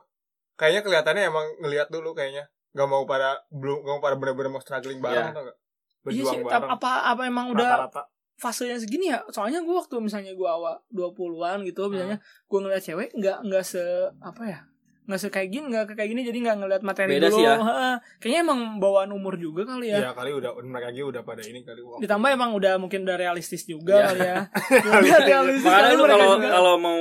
[0.54, 2.46] Kayaknya kelihatannya emang ngelihat dulu kayaknya.
[2.70, 5.32] Gak mau pada belum gak mau pada bener-bener mau struggling bareng Iya.
[5.32, 5.56] atau enggak?
[5.56, 6.70] iya Berjuang sih bareng.
[6.70, 8.02] apa apa emang udah Rata-rata.
[8.36, 13.08] fasenya segini ya soalnya gue waktu misalnya gue awal 20-an gitu misalnya gue ngeliat cewek
[13.10, 13.80] nggak nggak se
[14.20, 14.60] apa ya
[15.06, 17.54] nggak se kayak gini nggak kayak gini jadi nggak ngeliat materi Beda dulu sih ya.
[17.56, 17.94] Heeh.
[18.18, 21.60] kayaknya emang bawaan umur juga kali ya Iya kali udah mereka lagi udah pada ini
[21.60, 21.80] kali.
[21.80, 21.98] Wah.
[21.98, 24.06] ditambah emang udah mungkin udah realistis juga Iya.
[24.08, 24.36] kali ya
[25.30, 26.48] realistis makanya lu kalau juga.
[26.50, 27.00] kalau mau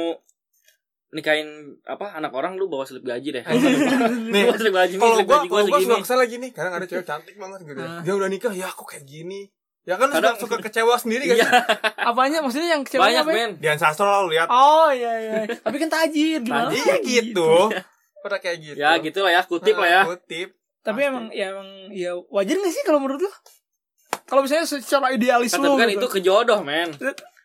[1.11, 1.47] nikahin
[1.81, 3.43] apa anak orang lu bawa slip gaji deh
[4.33, 6.85] Nih, Bawa slip gaji nih kalau gua kalau gua suka kesel lagi nih, kadang ada
[6.85, 7.79] cewek cantik banget gitu.
[7.79, 8.03] ya.
[8.03, 9.47] Dia udah nikah, ya aku kayak gini.
[9.81, 11.37] Ya kan lu Kadang- suka, suka kecewa sendiri kan?
[11.37, 11.49] iya
[12.09, 13.37] apanya maksudnya yang cewek banyak apa ya?
[13.37, 14.49] men Dian Sastro lah lu lihat.
[14.49, 17.51] oh iya iya tapi kan tajir gimana Tajir, Iya gitu.
[18.25, 18.77] Pada kayak gitu.
[18.81, 20.57] ya gitu lah ya kutip lah ya Kutip.
[20.81, 21.09] tapi Pasti.
[21.13, 23.31] emang ya emang ya wajar gak sih kalau menurut lu
[24.25, 26.01] kalau misalnya secara idealis kan, lu kan gitu.
[26.01, 26.89] itu kejodoh men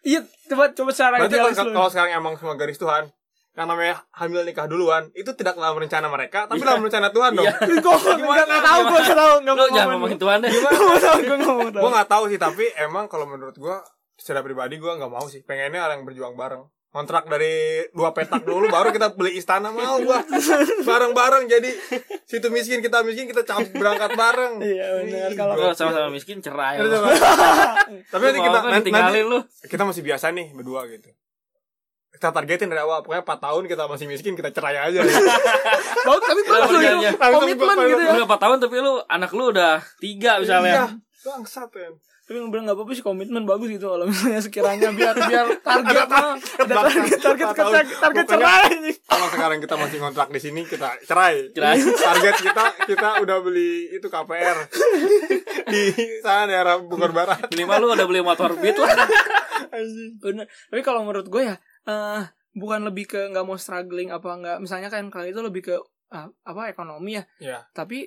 [0.00, 3.12] iya coba coba secara Berarti idealis kalau, lu kalau sekarang emang semua garis Tuhan,
[3.52, 6.72] yang namanya hamil nikah duluan, itu tidak dalam rencana mereka, tapi Iya.
[6.72, 7.44] dalam rencana Tuhan dong.
[7.44, 7.54] Iya.
[7.60, 11.02] gue nggak nggak tahu gue nggak tahu nggak mau jangan ngomongin Tuhan deh gue nggak
[11.04, 13.76] tahu gue nggak mau tahu Gue nggak tahu sih, tapi emang kalau menurut gue
[14.16, 15.44] secara pribadi gue nggak mau sih.
[15.44, 16.64] Pengennya orang yang berjuang bareng.
[16.90, 17.54] Kontrak dari
[17.90, 20.18] dua petak dulu, baru kita beli istana mau gue
[20.82, 21.46] bareng-bareng.
[21.46, 21.70] Jadi
[22.24, 24.58] situ miskin kita miskin kita cap berangkat bareng.
[24.58, 25.30] Iya, benar.
[25.32, 27.14] Kalau- sama-sama miskin cerai apa?
[28.10, 31.06] Tapi nanti kita kan nanti, tinggalin lu kita masih biasa nih berdua gitu.
[32.10, 34.98] Kita targetin dari awal, pokoknya 4 tahun kita masih miskin, kita cerai aja.
[35.00, 37.10] bagus tapi Kalau bagus lu kerjanya.
[37.14, 37.30] ya.
[37.30, 40.84] komitmen gitu ya udah 4 tahun tapi lu anak lu udah tiga misalnya Iya,
[41.22, 41.92] bangsat kan.
[42.30, 46.38] Tapi bilang nggak apa-apa sih komitmen bagus gitu kalau misalnya sekiranya biar biar target mah
[46.38, 48.70] ada target target target target cerai
[49.02, 51.50] Kalau sekarang kita masih kontrak di sini kita cerai.
[51.50, 51.82] Cerai.
[52.06, 54.58] Target kita kita udah beli itu KPR
[55.74, 55.82] di
[56.22, 57.50] sana daerah Bogor Barat.
[57.50, 58.94] minimal lu udah beli motor beat lah
[60.22, 62.22] bener tapi kalau menurut gue ya eh
[62.54, 65.74] bukan lebih ke nggak mau struggling apa nggak misalnya kan kali itu lebih ke
[66.10, 67.58] ah, apa ekonomi ya Iya.
[67.70, 68.06] tapi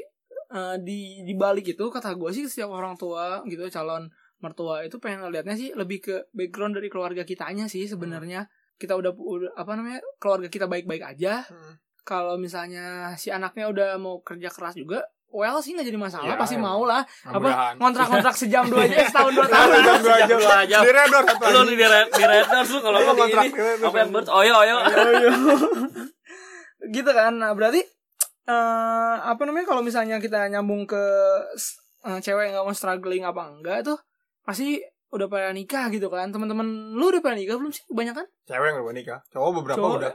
[0.54, 4.08] eh, di di balik itu kata gue sih setiap orang tua gitu calon
[4.44, 8.46] mertua itu pengen ngeliatnya sih lebih ke background dari keluarga kitanya sih sebenarnya.
[8.78, 11.44] Kita udah, udah apa namanya keluarga kita baik-baik aja.
[11.48, 11.80] Hmm.
[12.04, 16.38] kalau misalnya si anaknya udah mau kerja keras juga well sih nggak jadi masalah Ya,
[16.38, 17.02] pasti mau lah.
[17.26, 19.72] Apa kontrak-kontrak sejam dua jam setahun dua tahun.
[19.82, 20.38] Jam dua jam.
[20.38, 20.82] Dua jam.
[20.86, 23.46] Di Redor satu lu di red di red Doors lu kalau ngomong kontrak
[23.82, 24.76] apa yang bird oyo oyo.
[26.94, 27.82] Gitu kan nah berarti
[28.44, 31.04] eh apa namanya kalau misalnya kita nyambung ke
[32.04, 34.00] eh, cewek yang nggak mau struggling apa enggak tuh
[34.44, 38.68] pasti udah pada nikah gitu kan teman-teman lu udah pada nikah belum sih kebanyakan Cewek
[38.74, 39.20] yang udah nikah.
[39.32, 39.98] Cowok beberapa Cowok.
[40.02, 40.14] udah.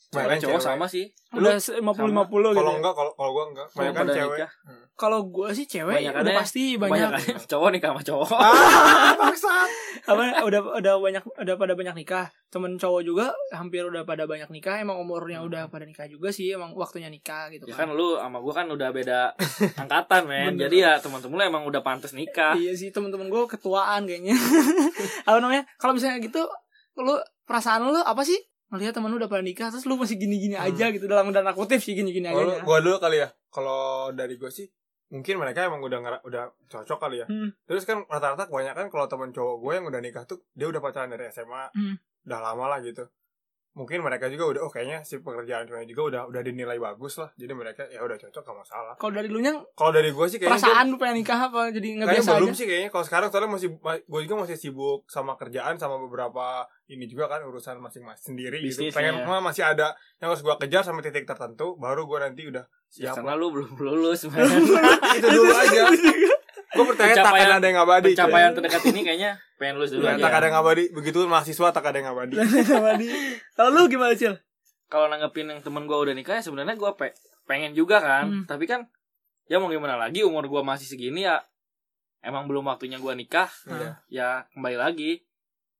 [0.00, 0.68] Cewek Kebanyakan cowok cewek.
[0.72, 2.78] sama sih udah lima puluh lima puluh gitu Kalau ya.
[2.78, 3.66] enggak kalau kalau gua enggak.
[3.68, 4.32] Kebanyakan pada cewek.
[4.32, 4.50] nikah.
[4.94, 9.54] kalau gue sih cewek Kebanyakannya- udah pasti banyak banyak cowok nikah sama cowok Ah, maksa.
[10.02, 14.48] apa udah udah banyak udah pada banyak nikah temen cowok juga hampir udah pada banyak
[14.48, 17.94] nikah emang umurnya udah pada nikah juga sih emang waktunya nikah gitu ya kan kan
[17.94, 19.36] lu sama gua kan udah beda
[19.82, 20.64] angkatan men Bener.
[20.64, 24.32] jadi ya teman-teman lu emang udah pantas nikah Iya sih temen-temen gue ketuaan kayaknya.
[25.28, 25.68] apa namanya?
[25.74, 26.40] Kalau misalnya gitu,
[26.96, 28.40] lu perasaan lu apa sih?
[28.68, 31.80] Melihat temen lu udah pada nikah, terus lu masih gini-gini aja gitu dalam tanda kutip
[31.80, 32.36] sih gini-gini aja.
[32.36, 33.28] Kalau gua dulu kali ya.
[33.48, 34.68] Kalau dari gua sih
[35.08, 37.26] mungkin mereka emang udah ngera- udah cocok kali ya.
[37.26, 37.48] Hmm.
[37.64, 41.08] Terus kan rata-rata kebanyakan kalau teman cowok gue yang udah nikah tuh dia udah pacaran
[41.08, 41.72] dari SMA.
[41.72, 41.96] Hmm.
[42.28, 43.08] Udah lama lah gitu.
[43.78, 47.30] Mungkin mereka juga udah oh kayaknya si pekerjaan ceweknya juga udah udah dinilai bagus lah.
[47.38, 48.94] Jadi mereka ya udah cocok gak masalah.
[48.98, 51.88] Kalau dari lu yang Kalau dari gue sih kayaknya perasaan lu pengen nikah apa jadi
[52.02, 52.58] nggak Kayaknya biasa belum aja?
[52.58, 53.68] sih kayaknya kalau sekarang soalnya masih
[54.02, 58.82] gue juga masih sibuk sama kerjaan sama beberapa ini juga kan urusan masing-masing sendiri gitu.
[58.82, 58.98] Bisnisnya.
[58.98, 62.66] Pengen mah masih ada yang harus gue kejar sampai titik tertentu baru gue nanti udah
[62.98, 63.22] ya, siap.
[63.22, 64.26] karena lu belum lulus
[65.22, 65.86] itu dulu aja.
[66.78, 68.06] Gue percaya tak Pencapaian- ada yang abadi.
[68.12, 70.84] pencapaian terdekat ini kayaknya pengen lulus dulu Ya, aja tak ada yang abadi.
[70.88, 72.34] Begitu mahasiswa tak ada yang abadi.
[72.62, 73.10] Sama di-
[73.52, 74.34] Kalau lu gimana Cil?
[74.86, 77.12] kalau nanggepin yang temen gua udah nikah ya sebenarnya gua pe-
[77.44, 78.44] pengen juga kan Hmm.
[78.44, 78.88] tapi kan
[79.44, 81.44] ya mau gimana lagi umur gua masih segini ya
[82.20, 83.90] emang belum waktunya gua nikah Iya.
[84.08, 85.20] ya kembali lagi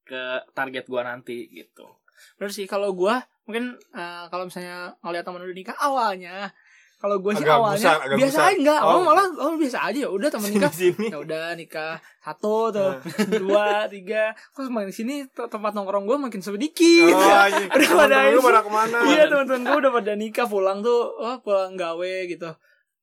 [0.02, 0.20] ke
[0.52, 1.88] target gua nanti gitu
[2.36, 6.52] Bener sih kalau gua mungkin eh, kalau misalnya ngeliat temen udah nikah awalnya
[6.98, 8.42] kalau gue sih Agak awalnya agak biasa gusar.
[8.44, 8.80] aja enggak.
[8.80, 9.02] Awal Oh.
[9.02, 10.72] malah awal biasa aja ya udah temen nikah.
[11.08, 11.94] Ya udah nikah.
[12.18, 12.92] Satu tuh.
[13.38, 14.34] Dua tiga.
[14.50, 17.14] Kok semakin sini te- tempat nongkrong gue makin sedikit.
[17.14, 17.70] Oh, anjing.
[17.78, 18.98] Udah pada lu pada ke mana?
[19.06, 22.50] iya teman-teman gue udah pada nikah pulang tuh oh pulang gawe gitu.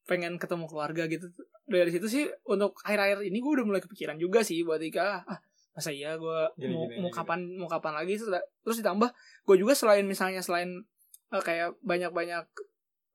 [0.04, 1.32] Pengen ketemu keluarga gitu.
[1.64, 5.24] Dari situ sih untuk akhir-akhir ini gue udah mulai kepikiran juga sih buat nikah.
[5.24, 5.40] Ah
[5.72, 7.12] masa iya gue mau, gini, mau gini.
[7.12, 8.16] kapan mau kapan lagi?
[8.16, 8.32] Terus,
[8.62, 9.08] terus ditambah
[9.42, 10.84] gue juga selain misalnya selain
[11.30, 12.44] eh, kayak banyak-banyak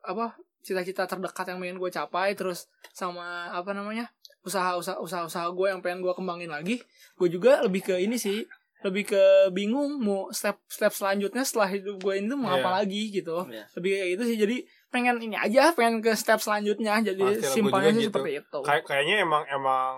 [0.03, 0.27] apa
[0.61, 4.09] cita-cita terdekat yang pengen gue capai terus sama apa namanya
[4.41, 6.81] usaha-usaha usaha-usaha gue yang pengen gue kembangin lagi
[7.17, 8.45] gue juga lebih ke ini sih
[8.81, 12.65] lebih ke bingung mau step step selanjutnya setelah hidup gue ini mau Iya.
[12.65, 13.65] apa lagi gitu Iya.
[13.77, 14.57] lebih kayak gitu sih jadi
[14.89, 18.17] pengen ini aja pengen ke step selanjutnya jadi simpelnya sih gitu.
[18.17, 19.95] seperti itu Kayak kayaknya emang emang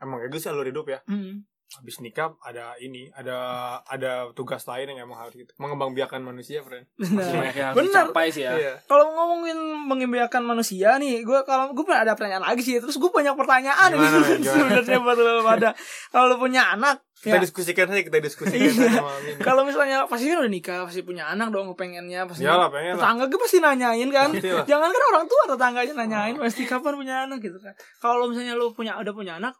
[0.00, 0.98] emang kayak gitu sih alur hidup ya.
[1.04, 1.44] Hmm.
[1.74, 3.36] Habis nikah ada ini, ada
[3.82, 5.52] ada tugas lain yang emang harus gitu.
[5.56, 6.84] Mengembangbiakan manusia, friend.
[6.94, 7.92] Masih benar banyak yang harus Bener.
[8.04, 8.74] dicapai sih ya Iya.
[8.84, 13.32] kalau ngomongin mengimpiakan manusia nih gue kalau gue ada pertanyaan lagi sih terus gue banyak
[13.32, 15.72] pertanyaan Gimana, sebenarnya buat lo pada
[16.08, 19.38] kalau lo punya anak Kita ya diskusikan saja, kita diskusikan Iya.
[19.38, 23.00] kalau misalnya pasti kan udah nikah pasti punya anak dong pengennya pasti Iyalah, pengen lah.
[23.00, 24.28] tetangga gue pasti nanyain kan
[24.62, 28.70] jangan kan orang tua tetangganya nanyain pasti kapan punya anak gitu kan kalau misalnya lu
[28.70, 29.54] punya udah punya anak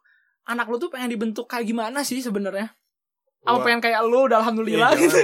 [0.48, 2.74] anak lu tuh pengen dibentuk kayak gimana sih sebenarnya
[3.42, 5.18] apa pengen kayak lu udah alhamdulillah Iya, gitu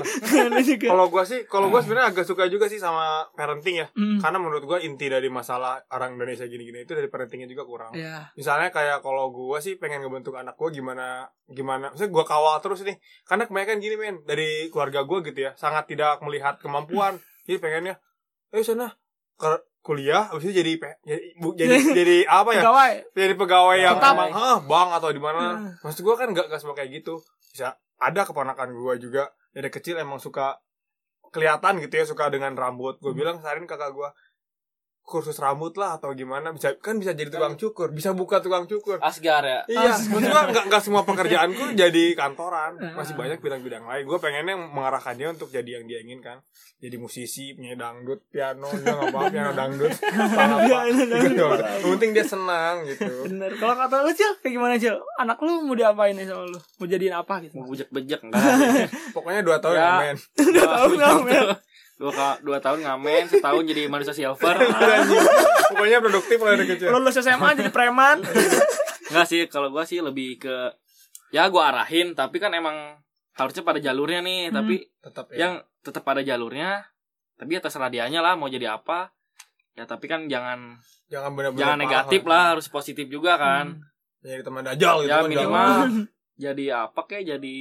[0.75, 0.89] juga.
[0.93, 3.87] Kalau gua sih, kalau gua sebenarnya agak suka juga sih sama parenting ya.
[3.95, 4.19] Hmm.
[4.19, 7.95] Karena menurut gua inti dari masalah orang Indonesia gini-gini itu dari parentingnya juga kurang.
[7.95, 12.59] ya Misalnya kayak kalau gua sih pengen ngebentuk anak gua gimana gimana, maksudnya gua kawal
[12.59, 12.99] terus nih.
[13.23, 17.23] Karena kebanyakan gini men, dari keluarga gua gitu ya, sangat tidak melihat kemampuan.
[17.47, 18.03] Jadi pengennya,
[18.51, 18.99] eh sana
[19.89, 21.25] kuliah, habis itu jadi pe- jadi
[21.57, 22.61] jadi, jadi apa ya?
[22.61, 24.13] pegawai Jadi pegawai yang Tetap.
[24.13, 25.43] emang, "Hah, bang atau di mana?
[25.57, 25.73] Hmm.
[25.81, 27.17] Maksud gua kan nggak nggak semua kayak gitu.
[27.49, 30.61] Bisa ada keponakan gua juga dari kecil emang suka
[31.33, 33.01] kelihatan gitu ya suka dengan rambut.
[33.01, 34.13] Gue bilang sarin kakak gua
[35.09, 39.01] kursus rambut lah atau gimana bisa kan bisa jadi tukang cukur bisa buka tukang cukur
[39.01, 39.65] Asgar ya.
[39.65, 42.93] Iya, maksud gua nggak nggak semua pekerjaanku jadi kantoran, Ah.
[42.95, 44.05] masih banyak bidang-bidang lain.
[44.05, 46.45] Gue pengennya mengarahkan dia untuk jadi yang dia inginkan,
[46.77, 50.79] jadi musisi, penyanyi dangdut, piano, juga nggak apa piano dangdut, apa apa.
[50.87, 51.41] Gitu.
[51.41, 53.09] Yang penting dia senang gitu.
[53.25, 53.51] Bener.
[53.55, 54.97] Kalau kata lu Cil, kayak gimana Cil?
[55.17, 56.59] Anak lu mau diapain nih sama lu?
[56.77, 57.57] Mau jadiin apa gitu?
[57.57, 58.43] Mau bejek-bejek enggak.
[59.17, 59.87] Pokoknya dua tahun Ya.
[59.89, 60.17] ngamen.
[60.53, 61.45] dua tahun ngamen.
[61.99, 64.55] Dua, dua tahun ngamen, setahun jadi manusia silver.
[65.71, 66.89] Pokoknya produktif lah dari kecil.
[66.89, 68.23] Lulus SMA jadi preman.
[69.05, 70.57] Enggak sih, kalau gua sih lebih ke
[71.29, 72.95] ya gua arahin, tapi kan emang
[73.35, 74.55] harusnya pada jalurnya nih, Hmm.
[74.57, 75.37] tapi Tetap ya.
[75.37, 76.87] yang tetap pada jalurnya,
[77.35, 79.11] tapi ya terserah dianya lah mau jadi apa.
[79.75, 83.79] Ya tapi kan jangan jangan benar-benar jangan negatif lah, harus positif juga kan.
[84.21, 85.27] Jadi teman dajal gitu Ya kan.
[85.27, 85.79] minimal.
[86.39, 87.57] jadi apa kayak jadi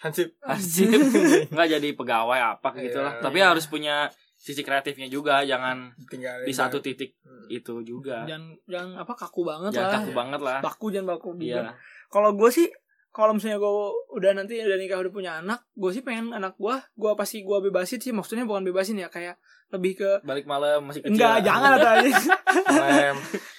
[0.00, 0.38] Hansip.
[0.40, 0.86] hansip
[1.52, 3.22] nggak jadi pegawai apa kayak gitu lah Iya.
[3.22, 7.46] tapi harus punya sisi kreatifnya juga jangan Tinggal di satu titik Hmm.
[7.48, 9.98] itu juga jangan jangan apa kaku banget jangan lah.
[9.98, 11.28] kaku banget lah Baku jangan baku.
[11.36, 11.74] iya
[12.08, 12.66] Kalau gue sih
[13.10, 13.74] kalau misalnya gue
[14.12, 17.58] udah nanti udah nikah udah punya anak, gue sih pengen anak gue, gue pasti gue
[17.60, 18.10] bebasin sih.
[18.10, 19.34] Maksudnya bukan bebasin ya, kayak
[19.70, 22.10] lebih ke balik malam masih kecil enggak jangan ada aja.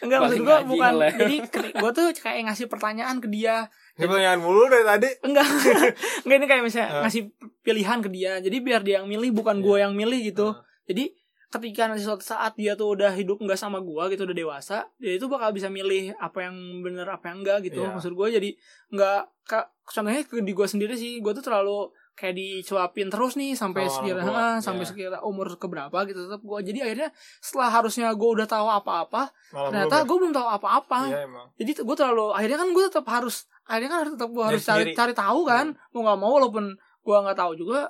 [0.01, 0.91] Enggak maksud gue ngaji, bukan.
[0.91, 1.13] ngelem.
[1.17, 1.35] Jadi
[1.73, 3.69] gue tuh kayak ngasih pertanyaan ke dia.
[3.95, 5.09] Ini pertanyaan mulu dari tadi.
[5.23, 5.47] Enggak.
[6.23, 7.01] enggak ini kayak misalnya Ah.
[7.05, 7.21] ngasih
[7.61, 8.33] pilihan ke dia.
[8.37, 9.87] Jadi biar dia yang milih bukan gue Iya.
[9.87, 10.47] yang milih gitu.
[10.49, 10.59] Ah.
[10.83, 11.15] Jadi
[11.47, 15.19] ketika nanti suatu saat dia tuh udah hidup nggak sama gua gitu udah dewasa dia
[15.19, 17.91] itu bakal bisa milih apa yang bener apa yang enggak gitu Iya.
[17.91, 18.49] maksud gue jadi
[18.87, 23.53] nggak ka- contohnya ke di gue sendiri sih gue tuh terlalu kayak dicuapin terus nih
[23.53, 24.89] sampai Sama sekira tua, ah, sampai iya.
[24.89, 27.09] sekira umur keberapa gitu tetap gue jadi akhirnya
[27.39, 31.11] setelah harusnya gue udah tahu apa-apa ternyata gue belum tahu apa-apa ya.
[31.11, 31.47] Iya emang.
[31.55, 35.13] jadi gue terlalu akhirnya kan gue tetap harus akhirnya kan tetap gue harus cari cari
[35.13, 35.89] tahu kan Hmm.
[35.91, 37.89] mau nggak mau walaupun gue nggak tahu juga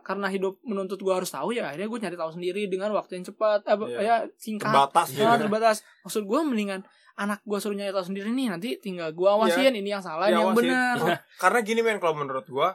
[0.00, 3.26] karena hidup menuntut gue harus tahu ya akhirnya gue nyari tahu sendiri dengan waktu yang
[3.26, 3.98] cepat eh, Iya.
[3.98, 5.08] ya singkat Terbatas.
[5.16, 6.80] Ah, terbatas maksud gue mendingan
[7.14, 10.34] anak gue suruh nyari tahu sendiri nih nanti tinggal gue awasin ini yang salah ini
[10.34, 12.74] Iya, yang benar Oh, Karena gini men kalau menurut gua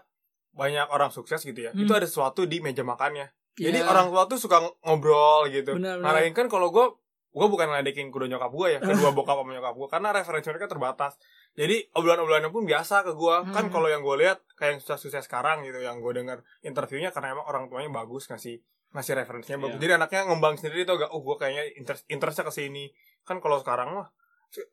[0.51, 1.71] banyak orang sukses gitu ya.
[1.71, 1.83] Hmm.
[1.83, 3.29] Itu ada sesuatu di meja makannya.
[3.55, 3.87] Jadi Iya.
[3.87, 5.75] orang tua tuh suka ngobrol gitu.
[5.75, 6.05] Benar, benar.
[6.15, 6.95] Ngarahin kan kalau gua
[7.29, 8.79] gua bukan ngeledekin kedua nyokap gua ya,
[9.09, 11.13] kedua bokap sama nyokap gua karena referensi mereka terbatas.
[11.53, 13.43] Jadi obrolan-obrolannya pun biasa ke gua.
[13.45, 13.73] Kan Hmm.
[13.73, 17.45] kalau yang gua lihat kayak yang sukses-sukses sekarang gitu yang gua dengar interviewnya karena emang
[17.45, 19.77] orang tuanya bagus ngasih ngasih referensinya bagus.
[19.77, 19.81] Iya.
[19.85, 22.89] Jadi anaknya ngembang sendiri tuh gak, oh gua kayaknya interest interestnya ke sini.
[23.21, 24.07] Kan kalau sekarang mah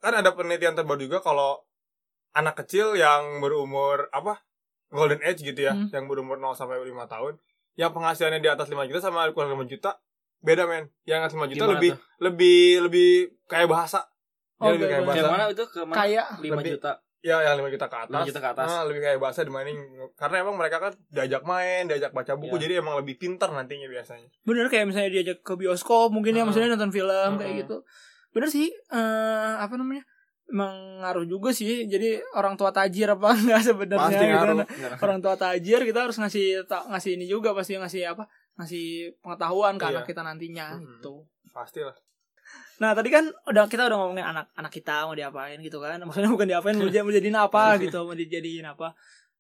[0.01, 1.61] kan ada penelitian terbaru juga kalau
[2.33, 4.41] anak kecil yang berumur apa
[4.89, 5.91] golden age gitu ya, Hmm.
[5.91, 7.37] yang berumur 0 sampai 5 tahun,
[7.75, 9.99] yang penghasilannya di atas 5 juta sama kurang 5 juta
[10.39, 10.87] beda men.
[11.03, 12.01] Yang atas 5 juta Gimana lebih tuh?
[12.21, 13.11] lebih lebih
[13.45, 14.01] kayak bahasa.
[14.57, 15.19] Oh, Dia lebih kayak bahasa.
[15.19, 18.13] kayak mana itu ke mana kayak 5 Lebih- juta Ya, yang 5 juta ke atas.
[18.15, 18.69] 5 juta ke atas.
[18.71, 19.79] Nah, lebih kayak bahasa dibanding
[20.15, 22.63] karena emang mereka kan diajak main, diajak baca buku, Iya.
[22.63, 24.31] jadi emang lebih pintar nantinya biasanya.
[24.41, 26.47] bener kayak misalnya diajak ke bioskop mungkin ya Heeh.
[26.47, 27.61] maksudnya nonton film kayak Heeh.
[27.61, 27.77] gitu
[28.31, 30.07] bener sih eh apa namanya
[30.49, 34.67] emang ngaruh juga sih jadi orang tua tajir apa enggak sebenarnya Pasti gitu ngaruh.
[35.01, 38.25] orang tua tajir kita harus ngasih ta- ngasih ini juga pasti ngasih apa
[38.57, 38.87] ngasih
[39.19, 39.93] pengetahuan ke Iya.
[39.93, 40.87] anak kita nantinya Mm-mm.
[40.99, 41.97] gitu Pastilah.
[42.77, 46.29] nah tadi kan udah kita udah ngomongin anak anak kita mau diapain gitu kan maksudnya
[46.29, 48.95] bukan diapain mau, jadi- mau jadiin apa gitu mau dijadiin apa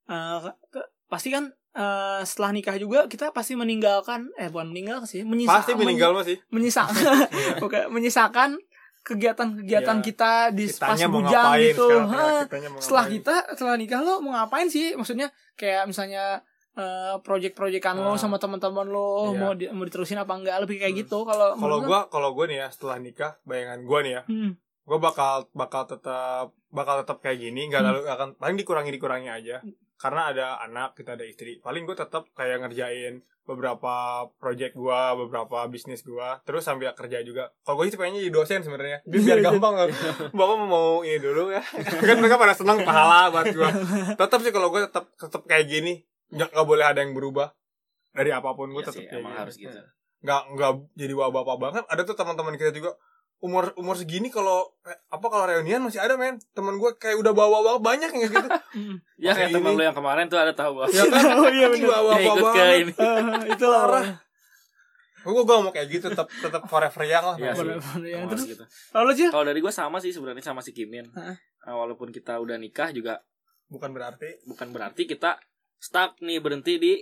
[0.06, 0.38] Eh,
[0.68, 5.50] ke- pasti kan eh, setelah nikah juga kita pasti meninggalkan eh bukan meninggal sih menyisa,
[5.56, 6.38] Pasti meninggal masih.
[6.48, 7.26] menyisakan
[7.58, 8.54] Oke, menyisakan
[9.06, 10.04] kegiatan-kegiatan Iya.
[10.04, 11.86] kita di pas bujang gitu.
[11.86, 14.92] sekarang, ya, mau setelah kita setelah nikah lo mau ngapain sih?
[14.92, 16.42] Maksudnya kayak misalnya
[16.74, 18.18] eh project-projectan lo Ah.
[18.18, 19.38] sama teman-teman lo Iya.
[19.38, 22.60] mau di- mau diterusin apa enggak lebih kayak gitu kalau Kalau gua kalau gua nih
[22.60, 24.50] ya setelah nikah, bayangan gua nih ya, Hmm,
[24.84, 27.88] gue bakal bakal tetap bakal tetap kayak gini nggak Hmm.
[27.88, 29.56] lalu akan paling dikurangi dikurangi aja
[29.96, 31.58] karena ada anak kita ada istri.
[31.60, 37.54] Paling gue tetap kayak ngerjain beberapa project gue beberapa bisnis gue terus sambil kerja juga.
[37.62, 39.74] Kalau gue sih pengennya jadi dosen sebenarnya biar, biar gampang.
[39.78, 39.88] Kan
[40.34, 41.62] bapak mau ini dulu ya.
[42.02, 43.68] Kan mereka pada senang pahala buat gue
[44.18, 47.54] tetap sih kalau gue tetap tetap kayak gini nggak nggak boleh ada yang berubah.
[48.10, 49.42] Dari apa pun gue Iya tetap sih, kayak emang gini.
[49.46, 49.78] harus gitu.
[50.26, 52.98] Nggak nggak jadi bapak-bapak banget ada tuh teman-teman kita juga
[53.36, 56.40] umur umur segini kalau eh, apa kalau reunian masih ada men.
[56.52, 58.48] Teman gue kayak udah bawa bawa banyak yang gitu.
[58.76, 59.00] Hmm.
[59.16, 60.86] ya kayak temen lu yang kemarin tuh ada tahu gua.
[60.86, 61.24] Ya kan?
[61.40, 61.88] Oh, iya, bener.
[61.88, 62.92] bawa bawa ikut ke banget ini
[63.56, 63.82] itulah.
[63.84, 64.06] Parah.
[65.26, 67.36] gue gue mau kayak gitu tetap tetap forever young lah.
[67.36, 67.64] Iya ya.
[68.14, 68.64] Emang Terus harus gitu.
[68.92, 69.26] kalau aja?
[69.32, 71.08] Kalau dari gua sama sih sebenarnya sama si Kimin.
[71.10, 71.36] Heeh.
[71.66, 73.18] Nah, walaupun kita udah nikah juga
[73.66, 74.38] bukan berarti.
[74.44, 75.34] bukan berarti kita
[75.76, 76.92] stuck nih berhenti di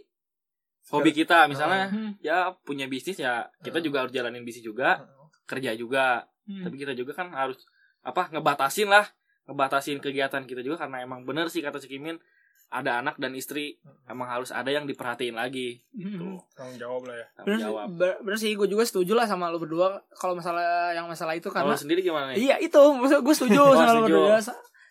[0.89, 1.45] hobi kita.
[1.47, 3.85] Misalnya Hmm, ya punya bisnis ya kita Hmm.
[3.85, 5.05] juga harus jalanin bisnis juga
[5.45, 6.25] kerja juga.
[6.45, 6.61] Hmm.
[6.61, 7.57] tapi kita juga kan harus
[8.01, 9.09] apa ngebatasin lah
[9.45, 12.21] ngebatasin kegiatan kita juga karena emang bener sih kata si Kimin
[12.69, 15.81] ada anak dan istri emang harus ada yang diperhatiin lagi.
[15.95, 16.37] Hmm.
[16.53, 17.27] tanggung jawab lah ya.
[17.33, 17.89] Tanggung Bener, jawab.
[18.21, 21.73] bener sih gue juga setuju lah sama lu berdua kalau masalah yang masalah itu karena
[21.75, 22.45] sendiri gimana nih?
[22.45, 24.17] Iya itu maksud gue setuju Oh, sama lu setuju.
[24.21, 24.37] berdua.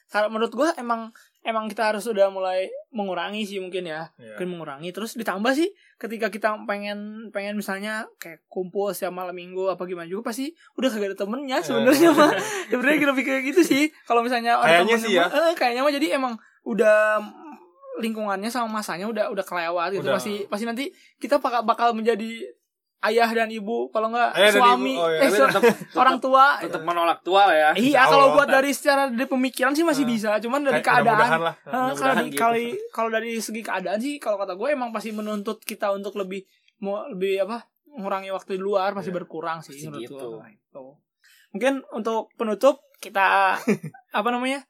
[0.08, 1.02] Karena menurut gue emang
[1.44, 4.34] emang kita harus sudah mulai mengurangi sih mungkin ya Iya.
[4.34, 9.68] mungkin mengurangi terus ditambah sih ketika kita pengen pengen misalnya kayak kumpul setiap malam minggu
[9.68, 12.32] apa gimana juga pasti udah kagak ada temennya sebenarnya mah
[12.70, 15.26] sebenarnya kita pikir gitu sih kalau misalnya ada Kayaknya temennya sih ya.
[15.28, 16.34] eh, kayaknya mah jadi emang
[16.64, 16.98] udah
[17.96, 20.18] lingkungannya sama masanya udah udah kelewat gitu Udah.
[20.18, 22.42] pasti pasti nanti kita bakal bakal menjadi
[23.04, 25.20] ayah dan ibu kalau nggak Ayah suami ibu, oh iya.
[25.22, 29.72] eh, orang tua tetap menolak tua lah ya iya kalau buat dari secara dari pemikiran
[29.72, 32.40] sih masih bisa cuman dari Kayak keadaan lah Eh, kalau Mudah-mudahan di gitu.
[32.40, 36.48] kali kalau dari segi keadaan sih kalau kata gue emang pasti menuntut kita untuk lebih
[36.80, 39.18] mau lebih apa mengurangi waktu di luar pasti Iya.
[39.18, 40.28] berkurang sih Pasti menurut gitu.
[40.34, 40.48] gue.
[40.50, 40.86] Itu.
[41.50, 43.54] mungkin untuk penutup kita
[44.18, 44.64] apa namanya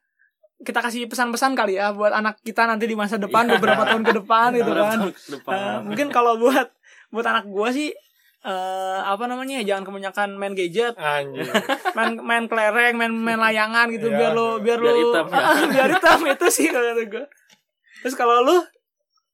[0.59, 3.55] kita kasih pesan-pesan kali ya buat anak kita nanti di masa depan Iya.
[3.55, 5.53] beberapa tahun ke depan gitu Berapa kan depan.
[5.53, 6.67] Eh, mungkin kalau buat
[7.09, 7.89] buat anak gue sih
[8.43, 9.59] eh apa namanya?
[9.59, 10.93] Jangan kebanyakan main gadget.
[10.93, 11.47] Anjir
[11.97, 14.17] main main kelereng main main layangan gitu Iya.
[14.19, 15.39] biar lo biar, Biar lo hitam, ya.
[15.73, 17.25] biar hitam itu sih kalau kata gue
[17.99, 18.57] terus kalau lu?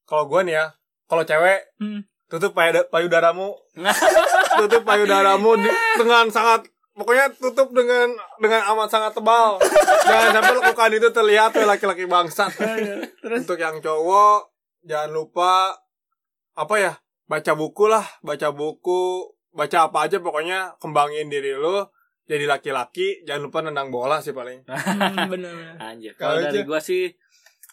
[0.04, 0.66] Kalau gue nih ya
[1.06, 2.06] kalau cewek Hmm.
[2.28, 3.58] tutup payud- payudaramu.
[4.56, 9.58] Tutup payudaramu di- dengan sangat pokoknya tutup dengan dengan amat sangat tebal.
[10.04, 12.52] Jangan sampai lakukan itu terlihat oleh laki-laki bangsat.
[13.18, 13.40] Terus?
[13.40, 14.52] Untuk yang cowok
[14.82, 15.74] jangan lupa
[16.54, 16.94] apa ya
[17.30, 21.86] baca buku lah baca buku baca apa aja pokoknya kembangin diri lu
[22.26, 26.14] jadi laki-laki jangan lupa nendang bola sih paling hmm, bener bener Anjir.
[26.18, 26.66] Kalau dari aja.
[26.66, 27.14] gua sih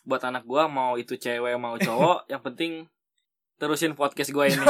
[0.04, 2.88] buat anak gua mau itu cewek mau cowok yang penting
[3.56, 4.60] terusin podcast gua ini.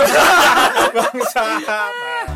[0.95, 2.36] bangsat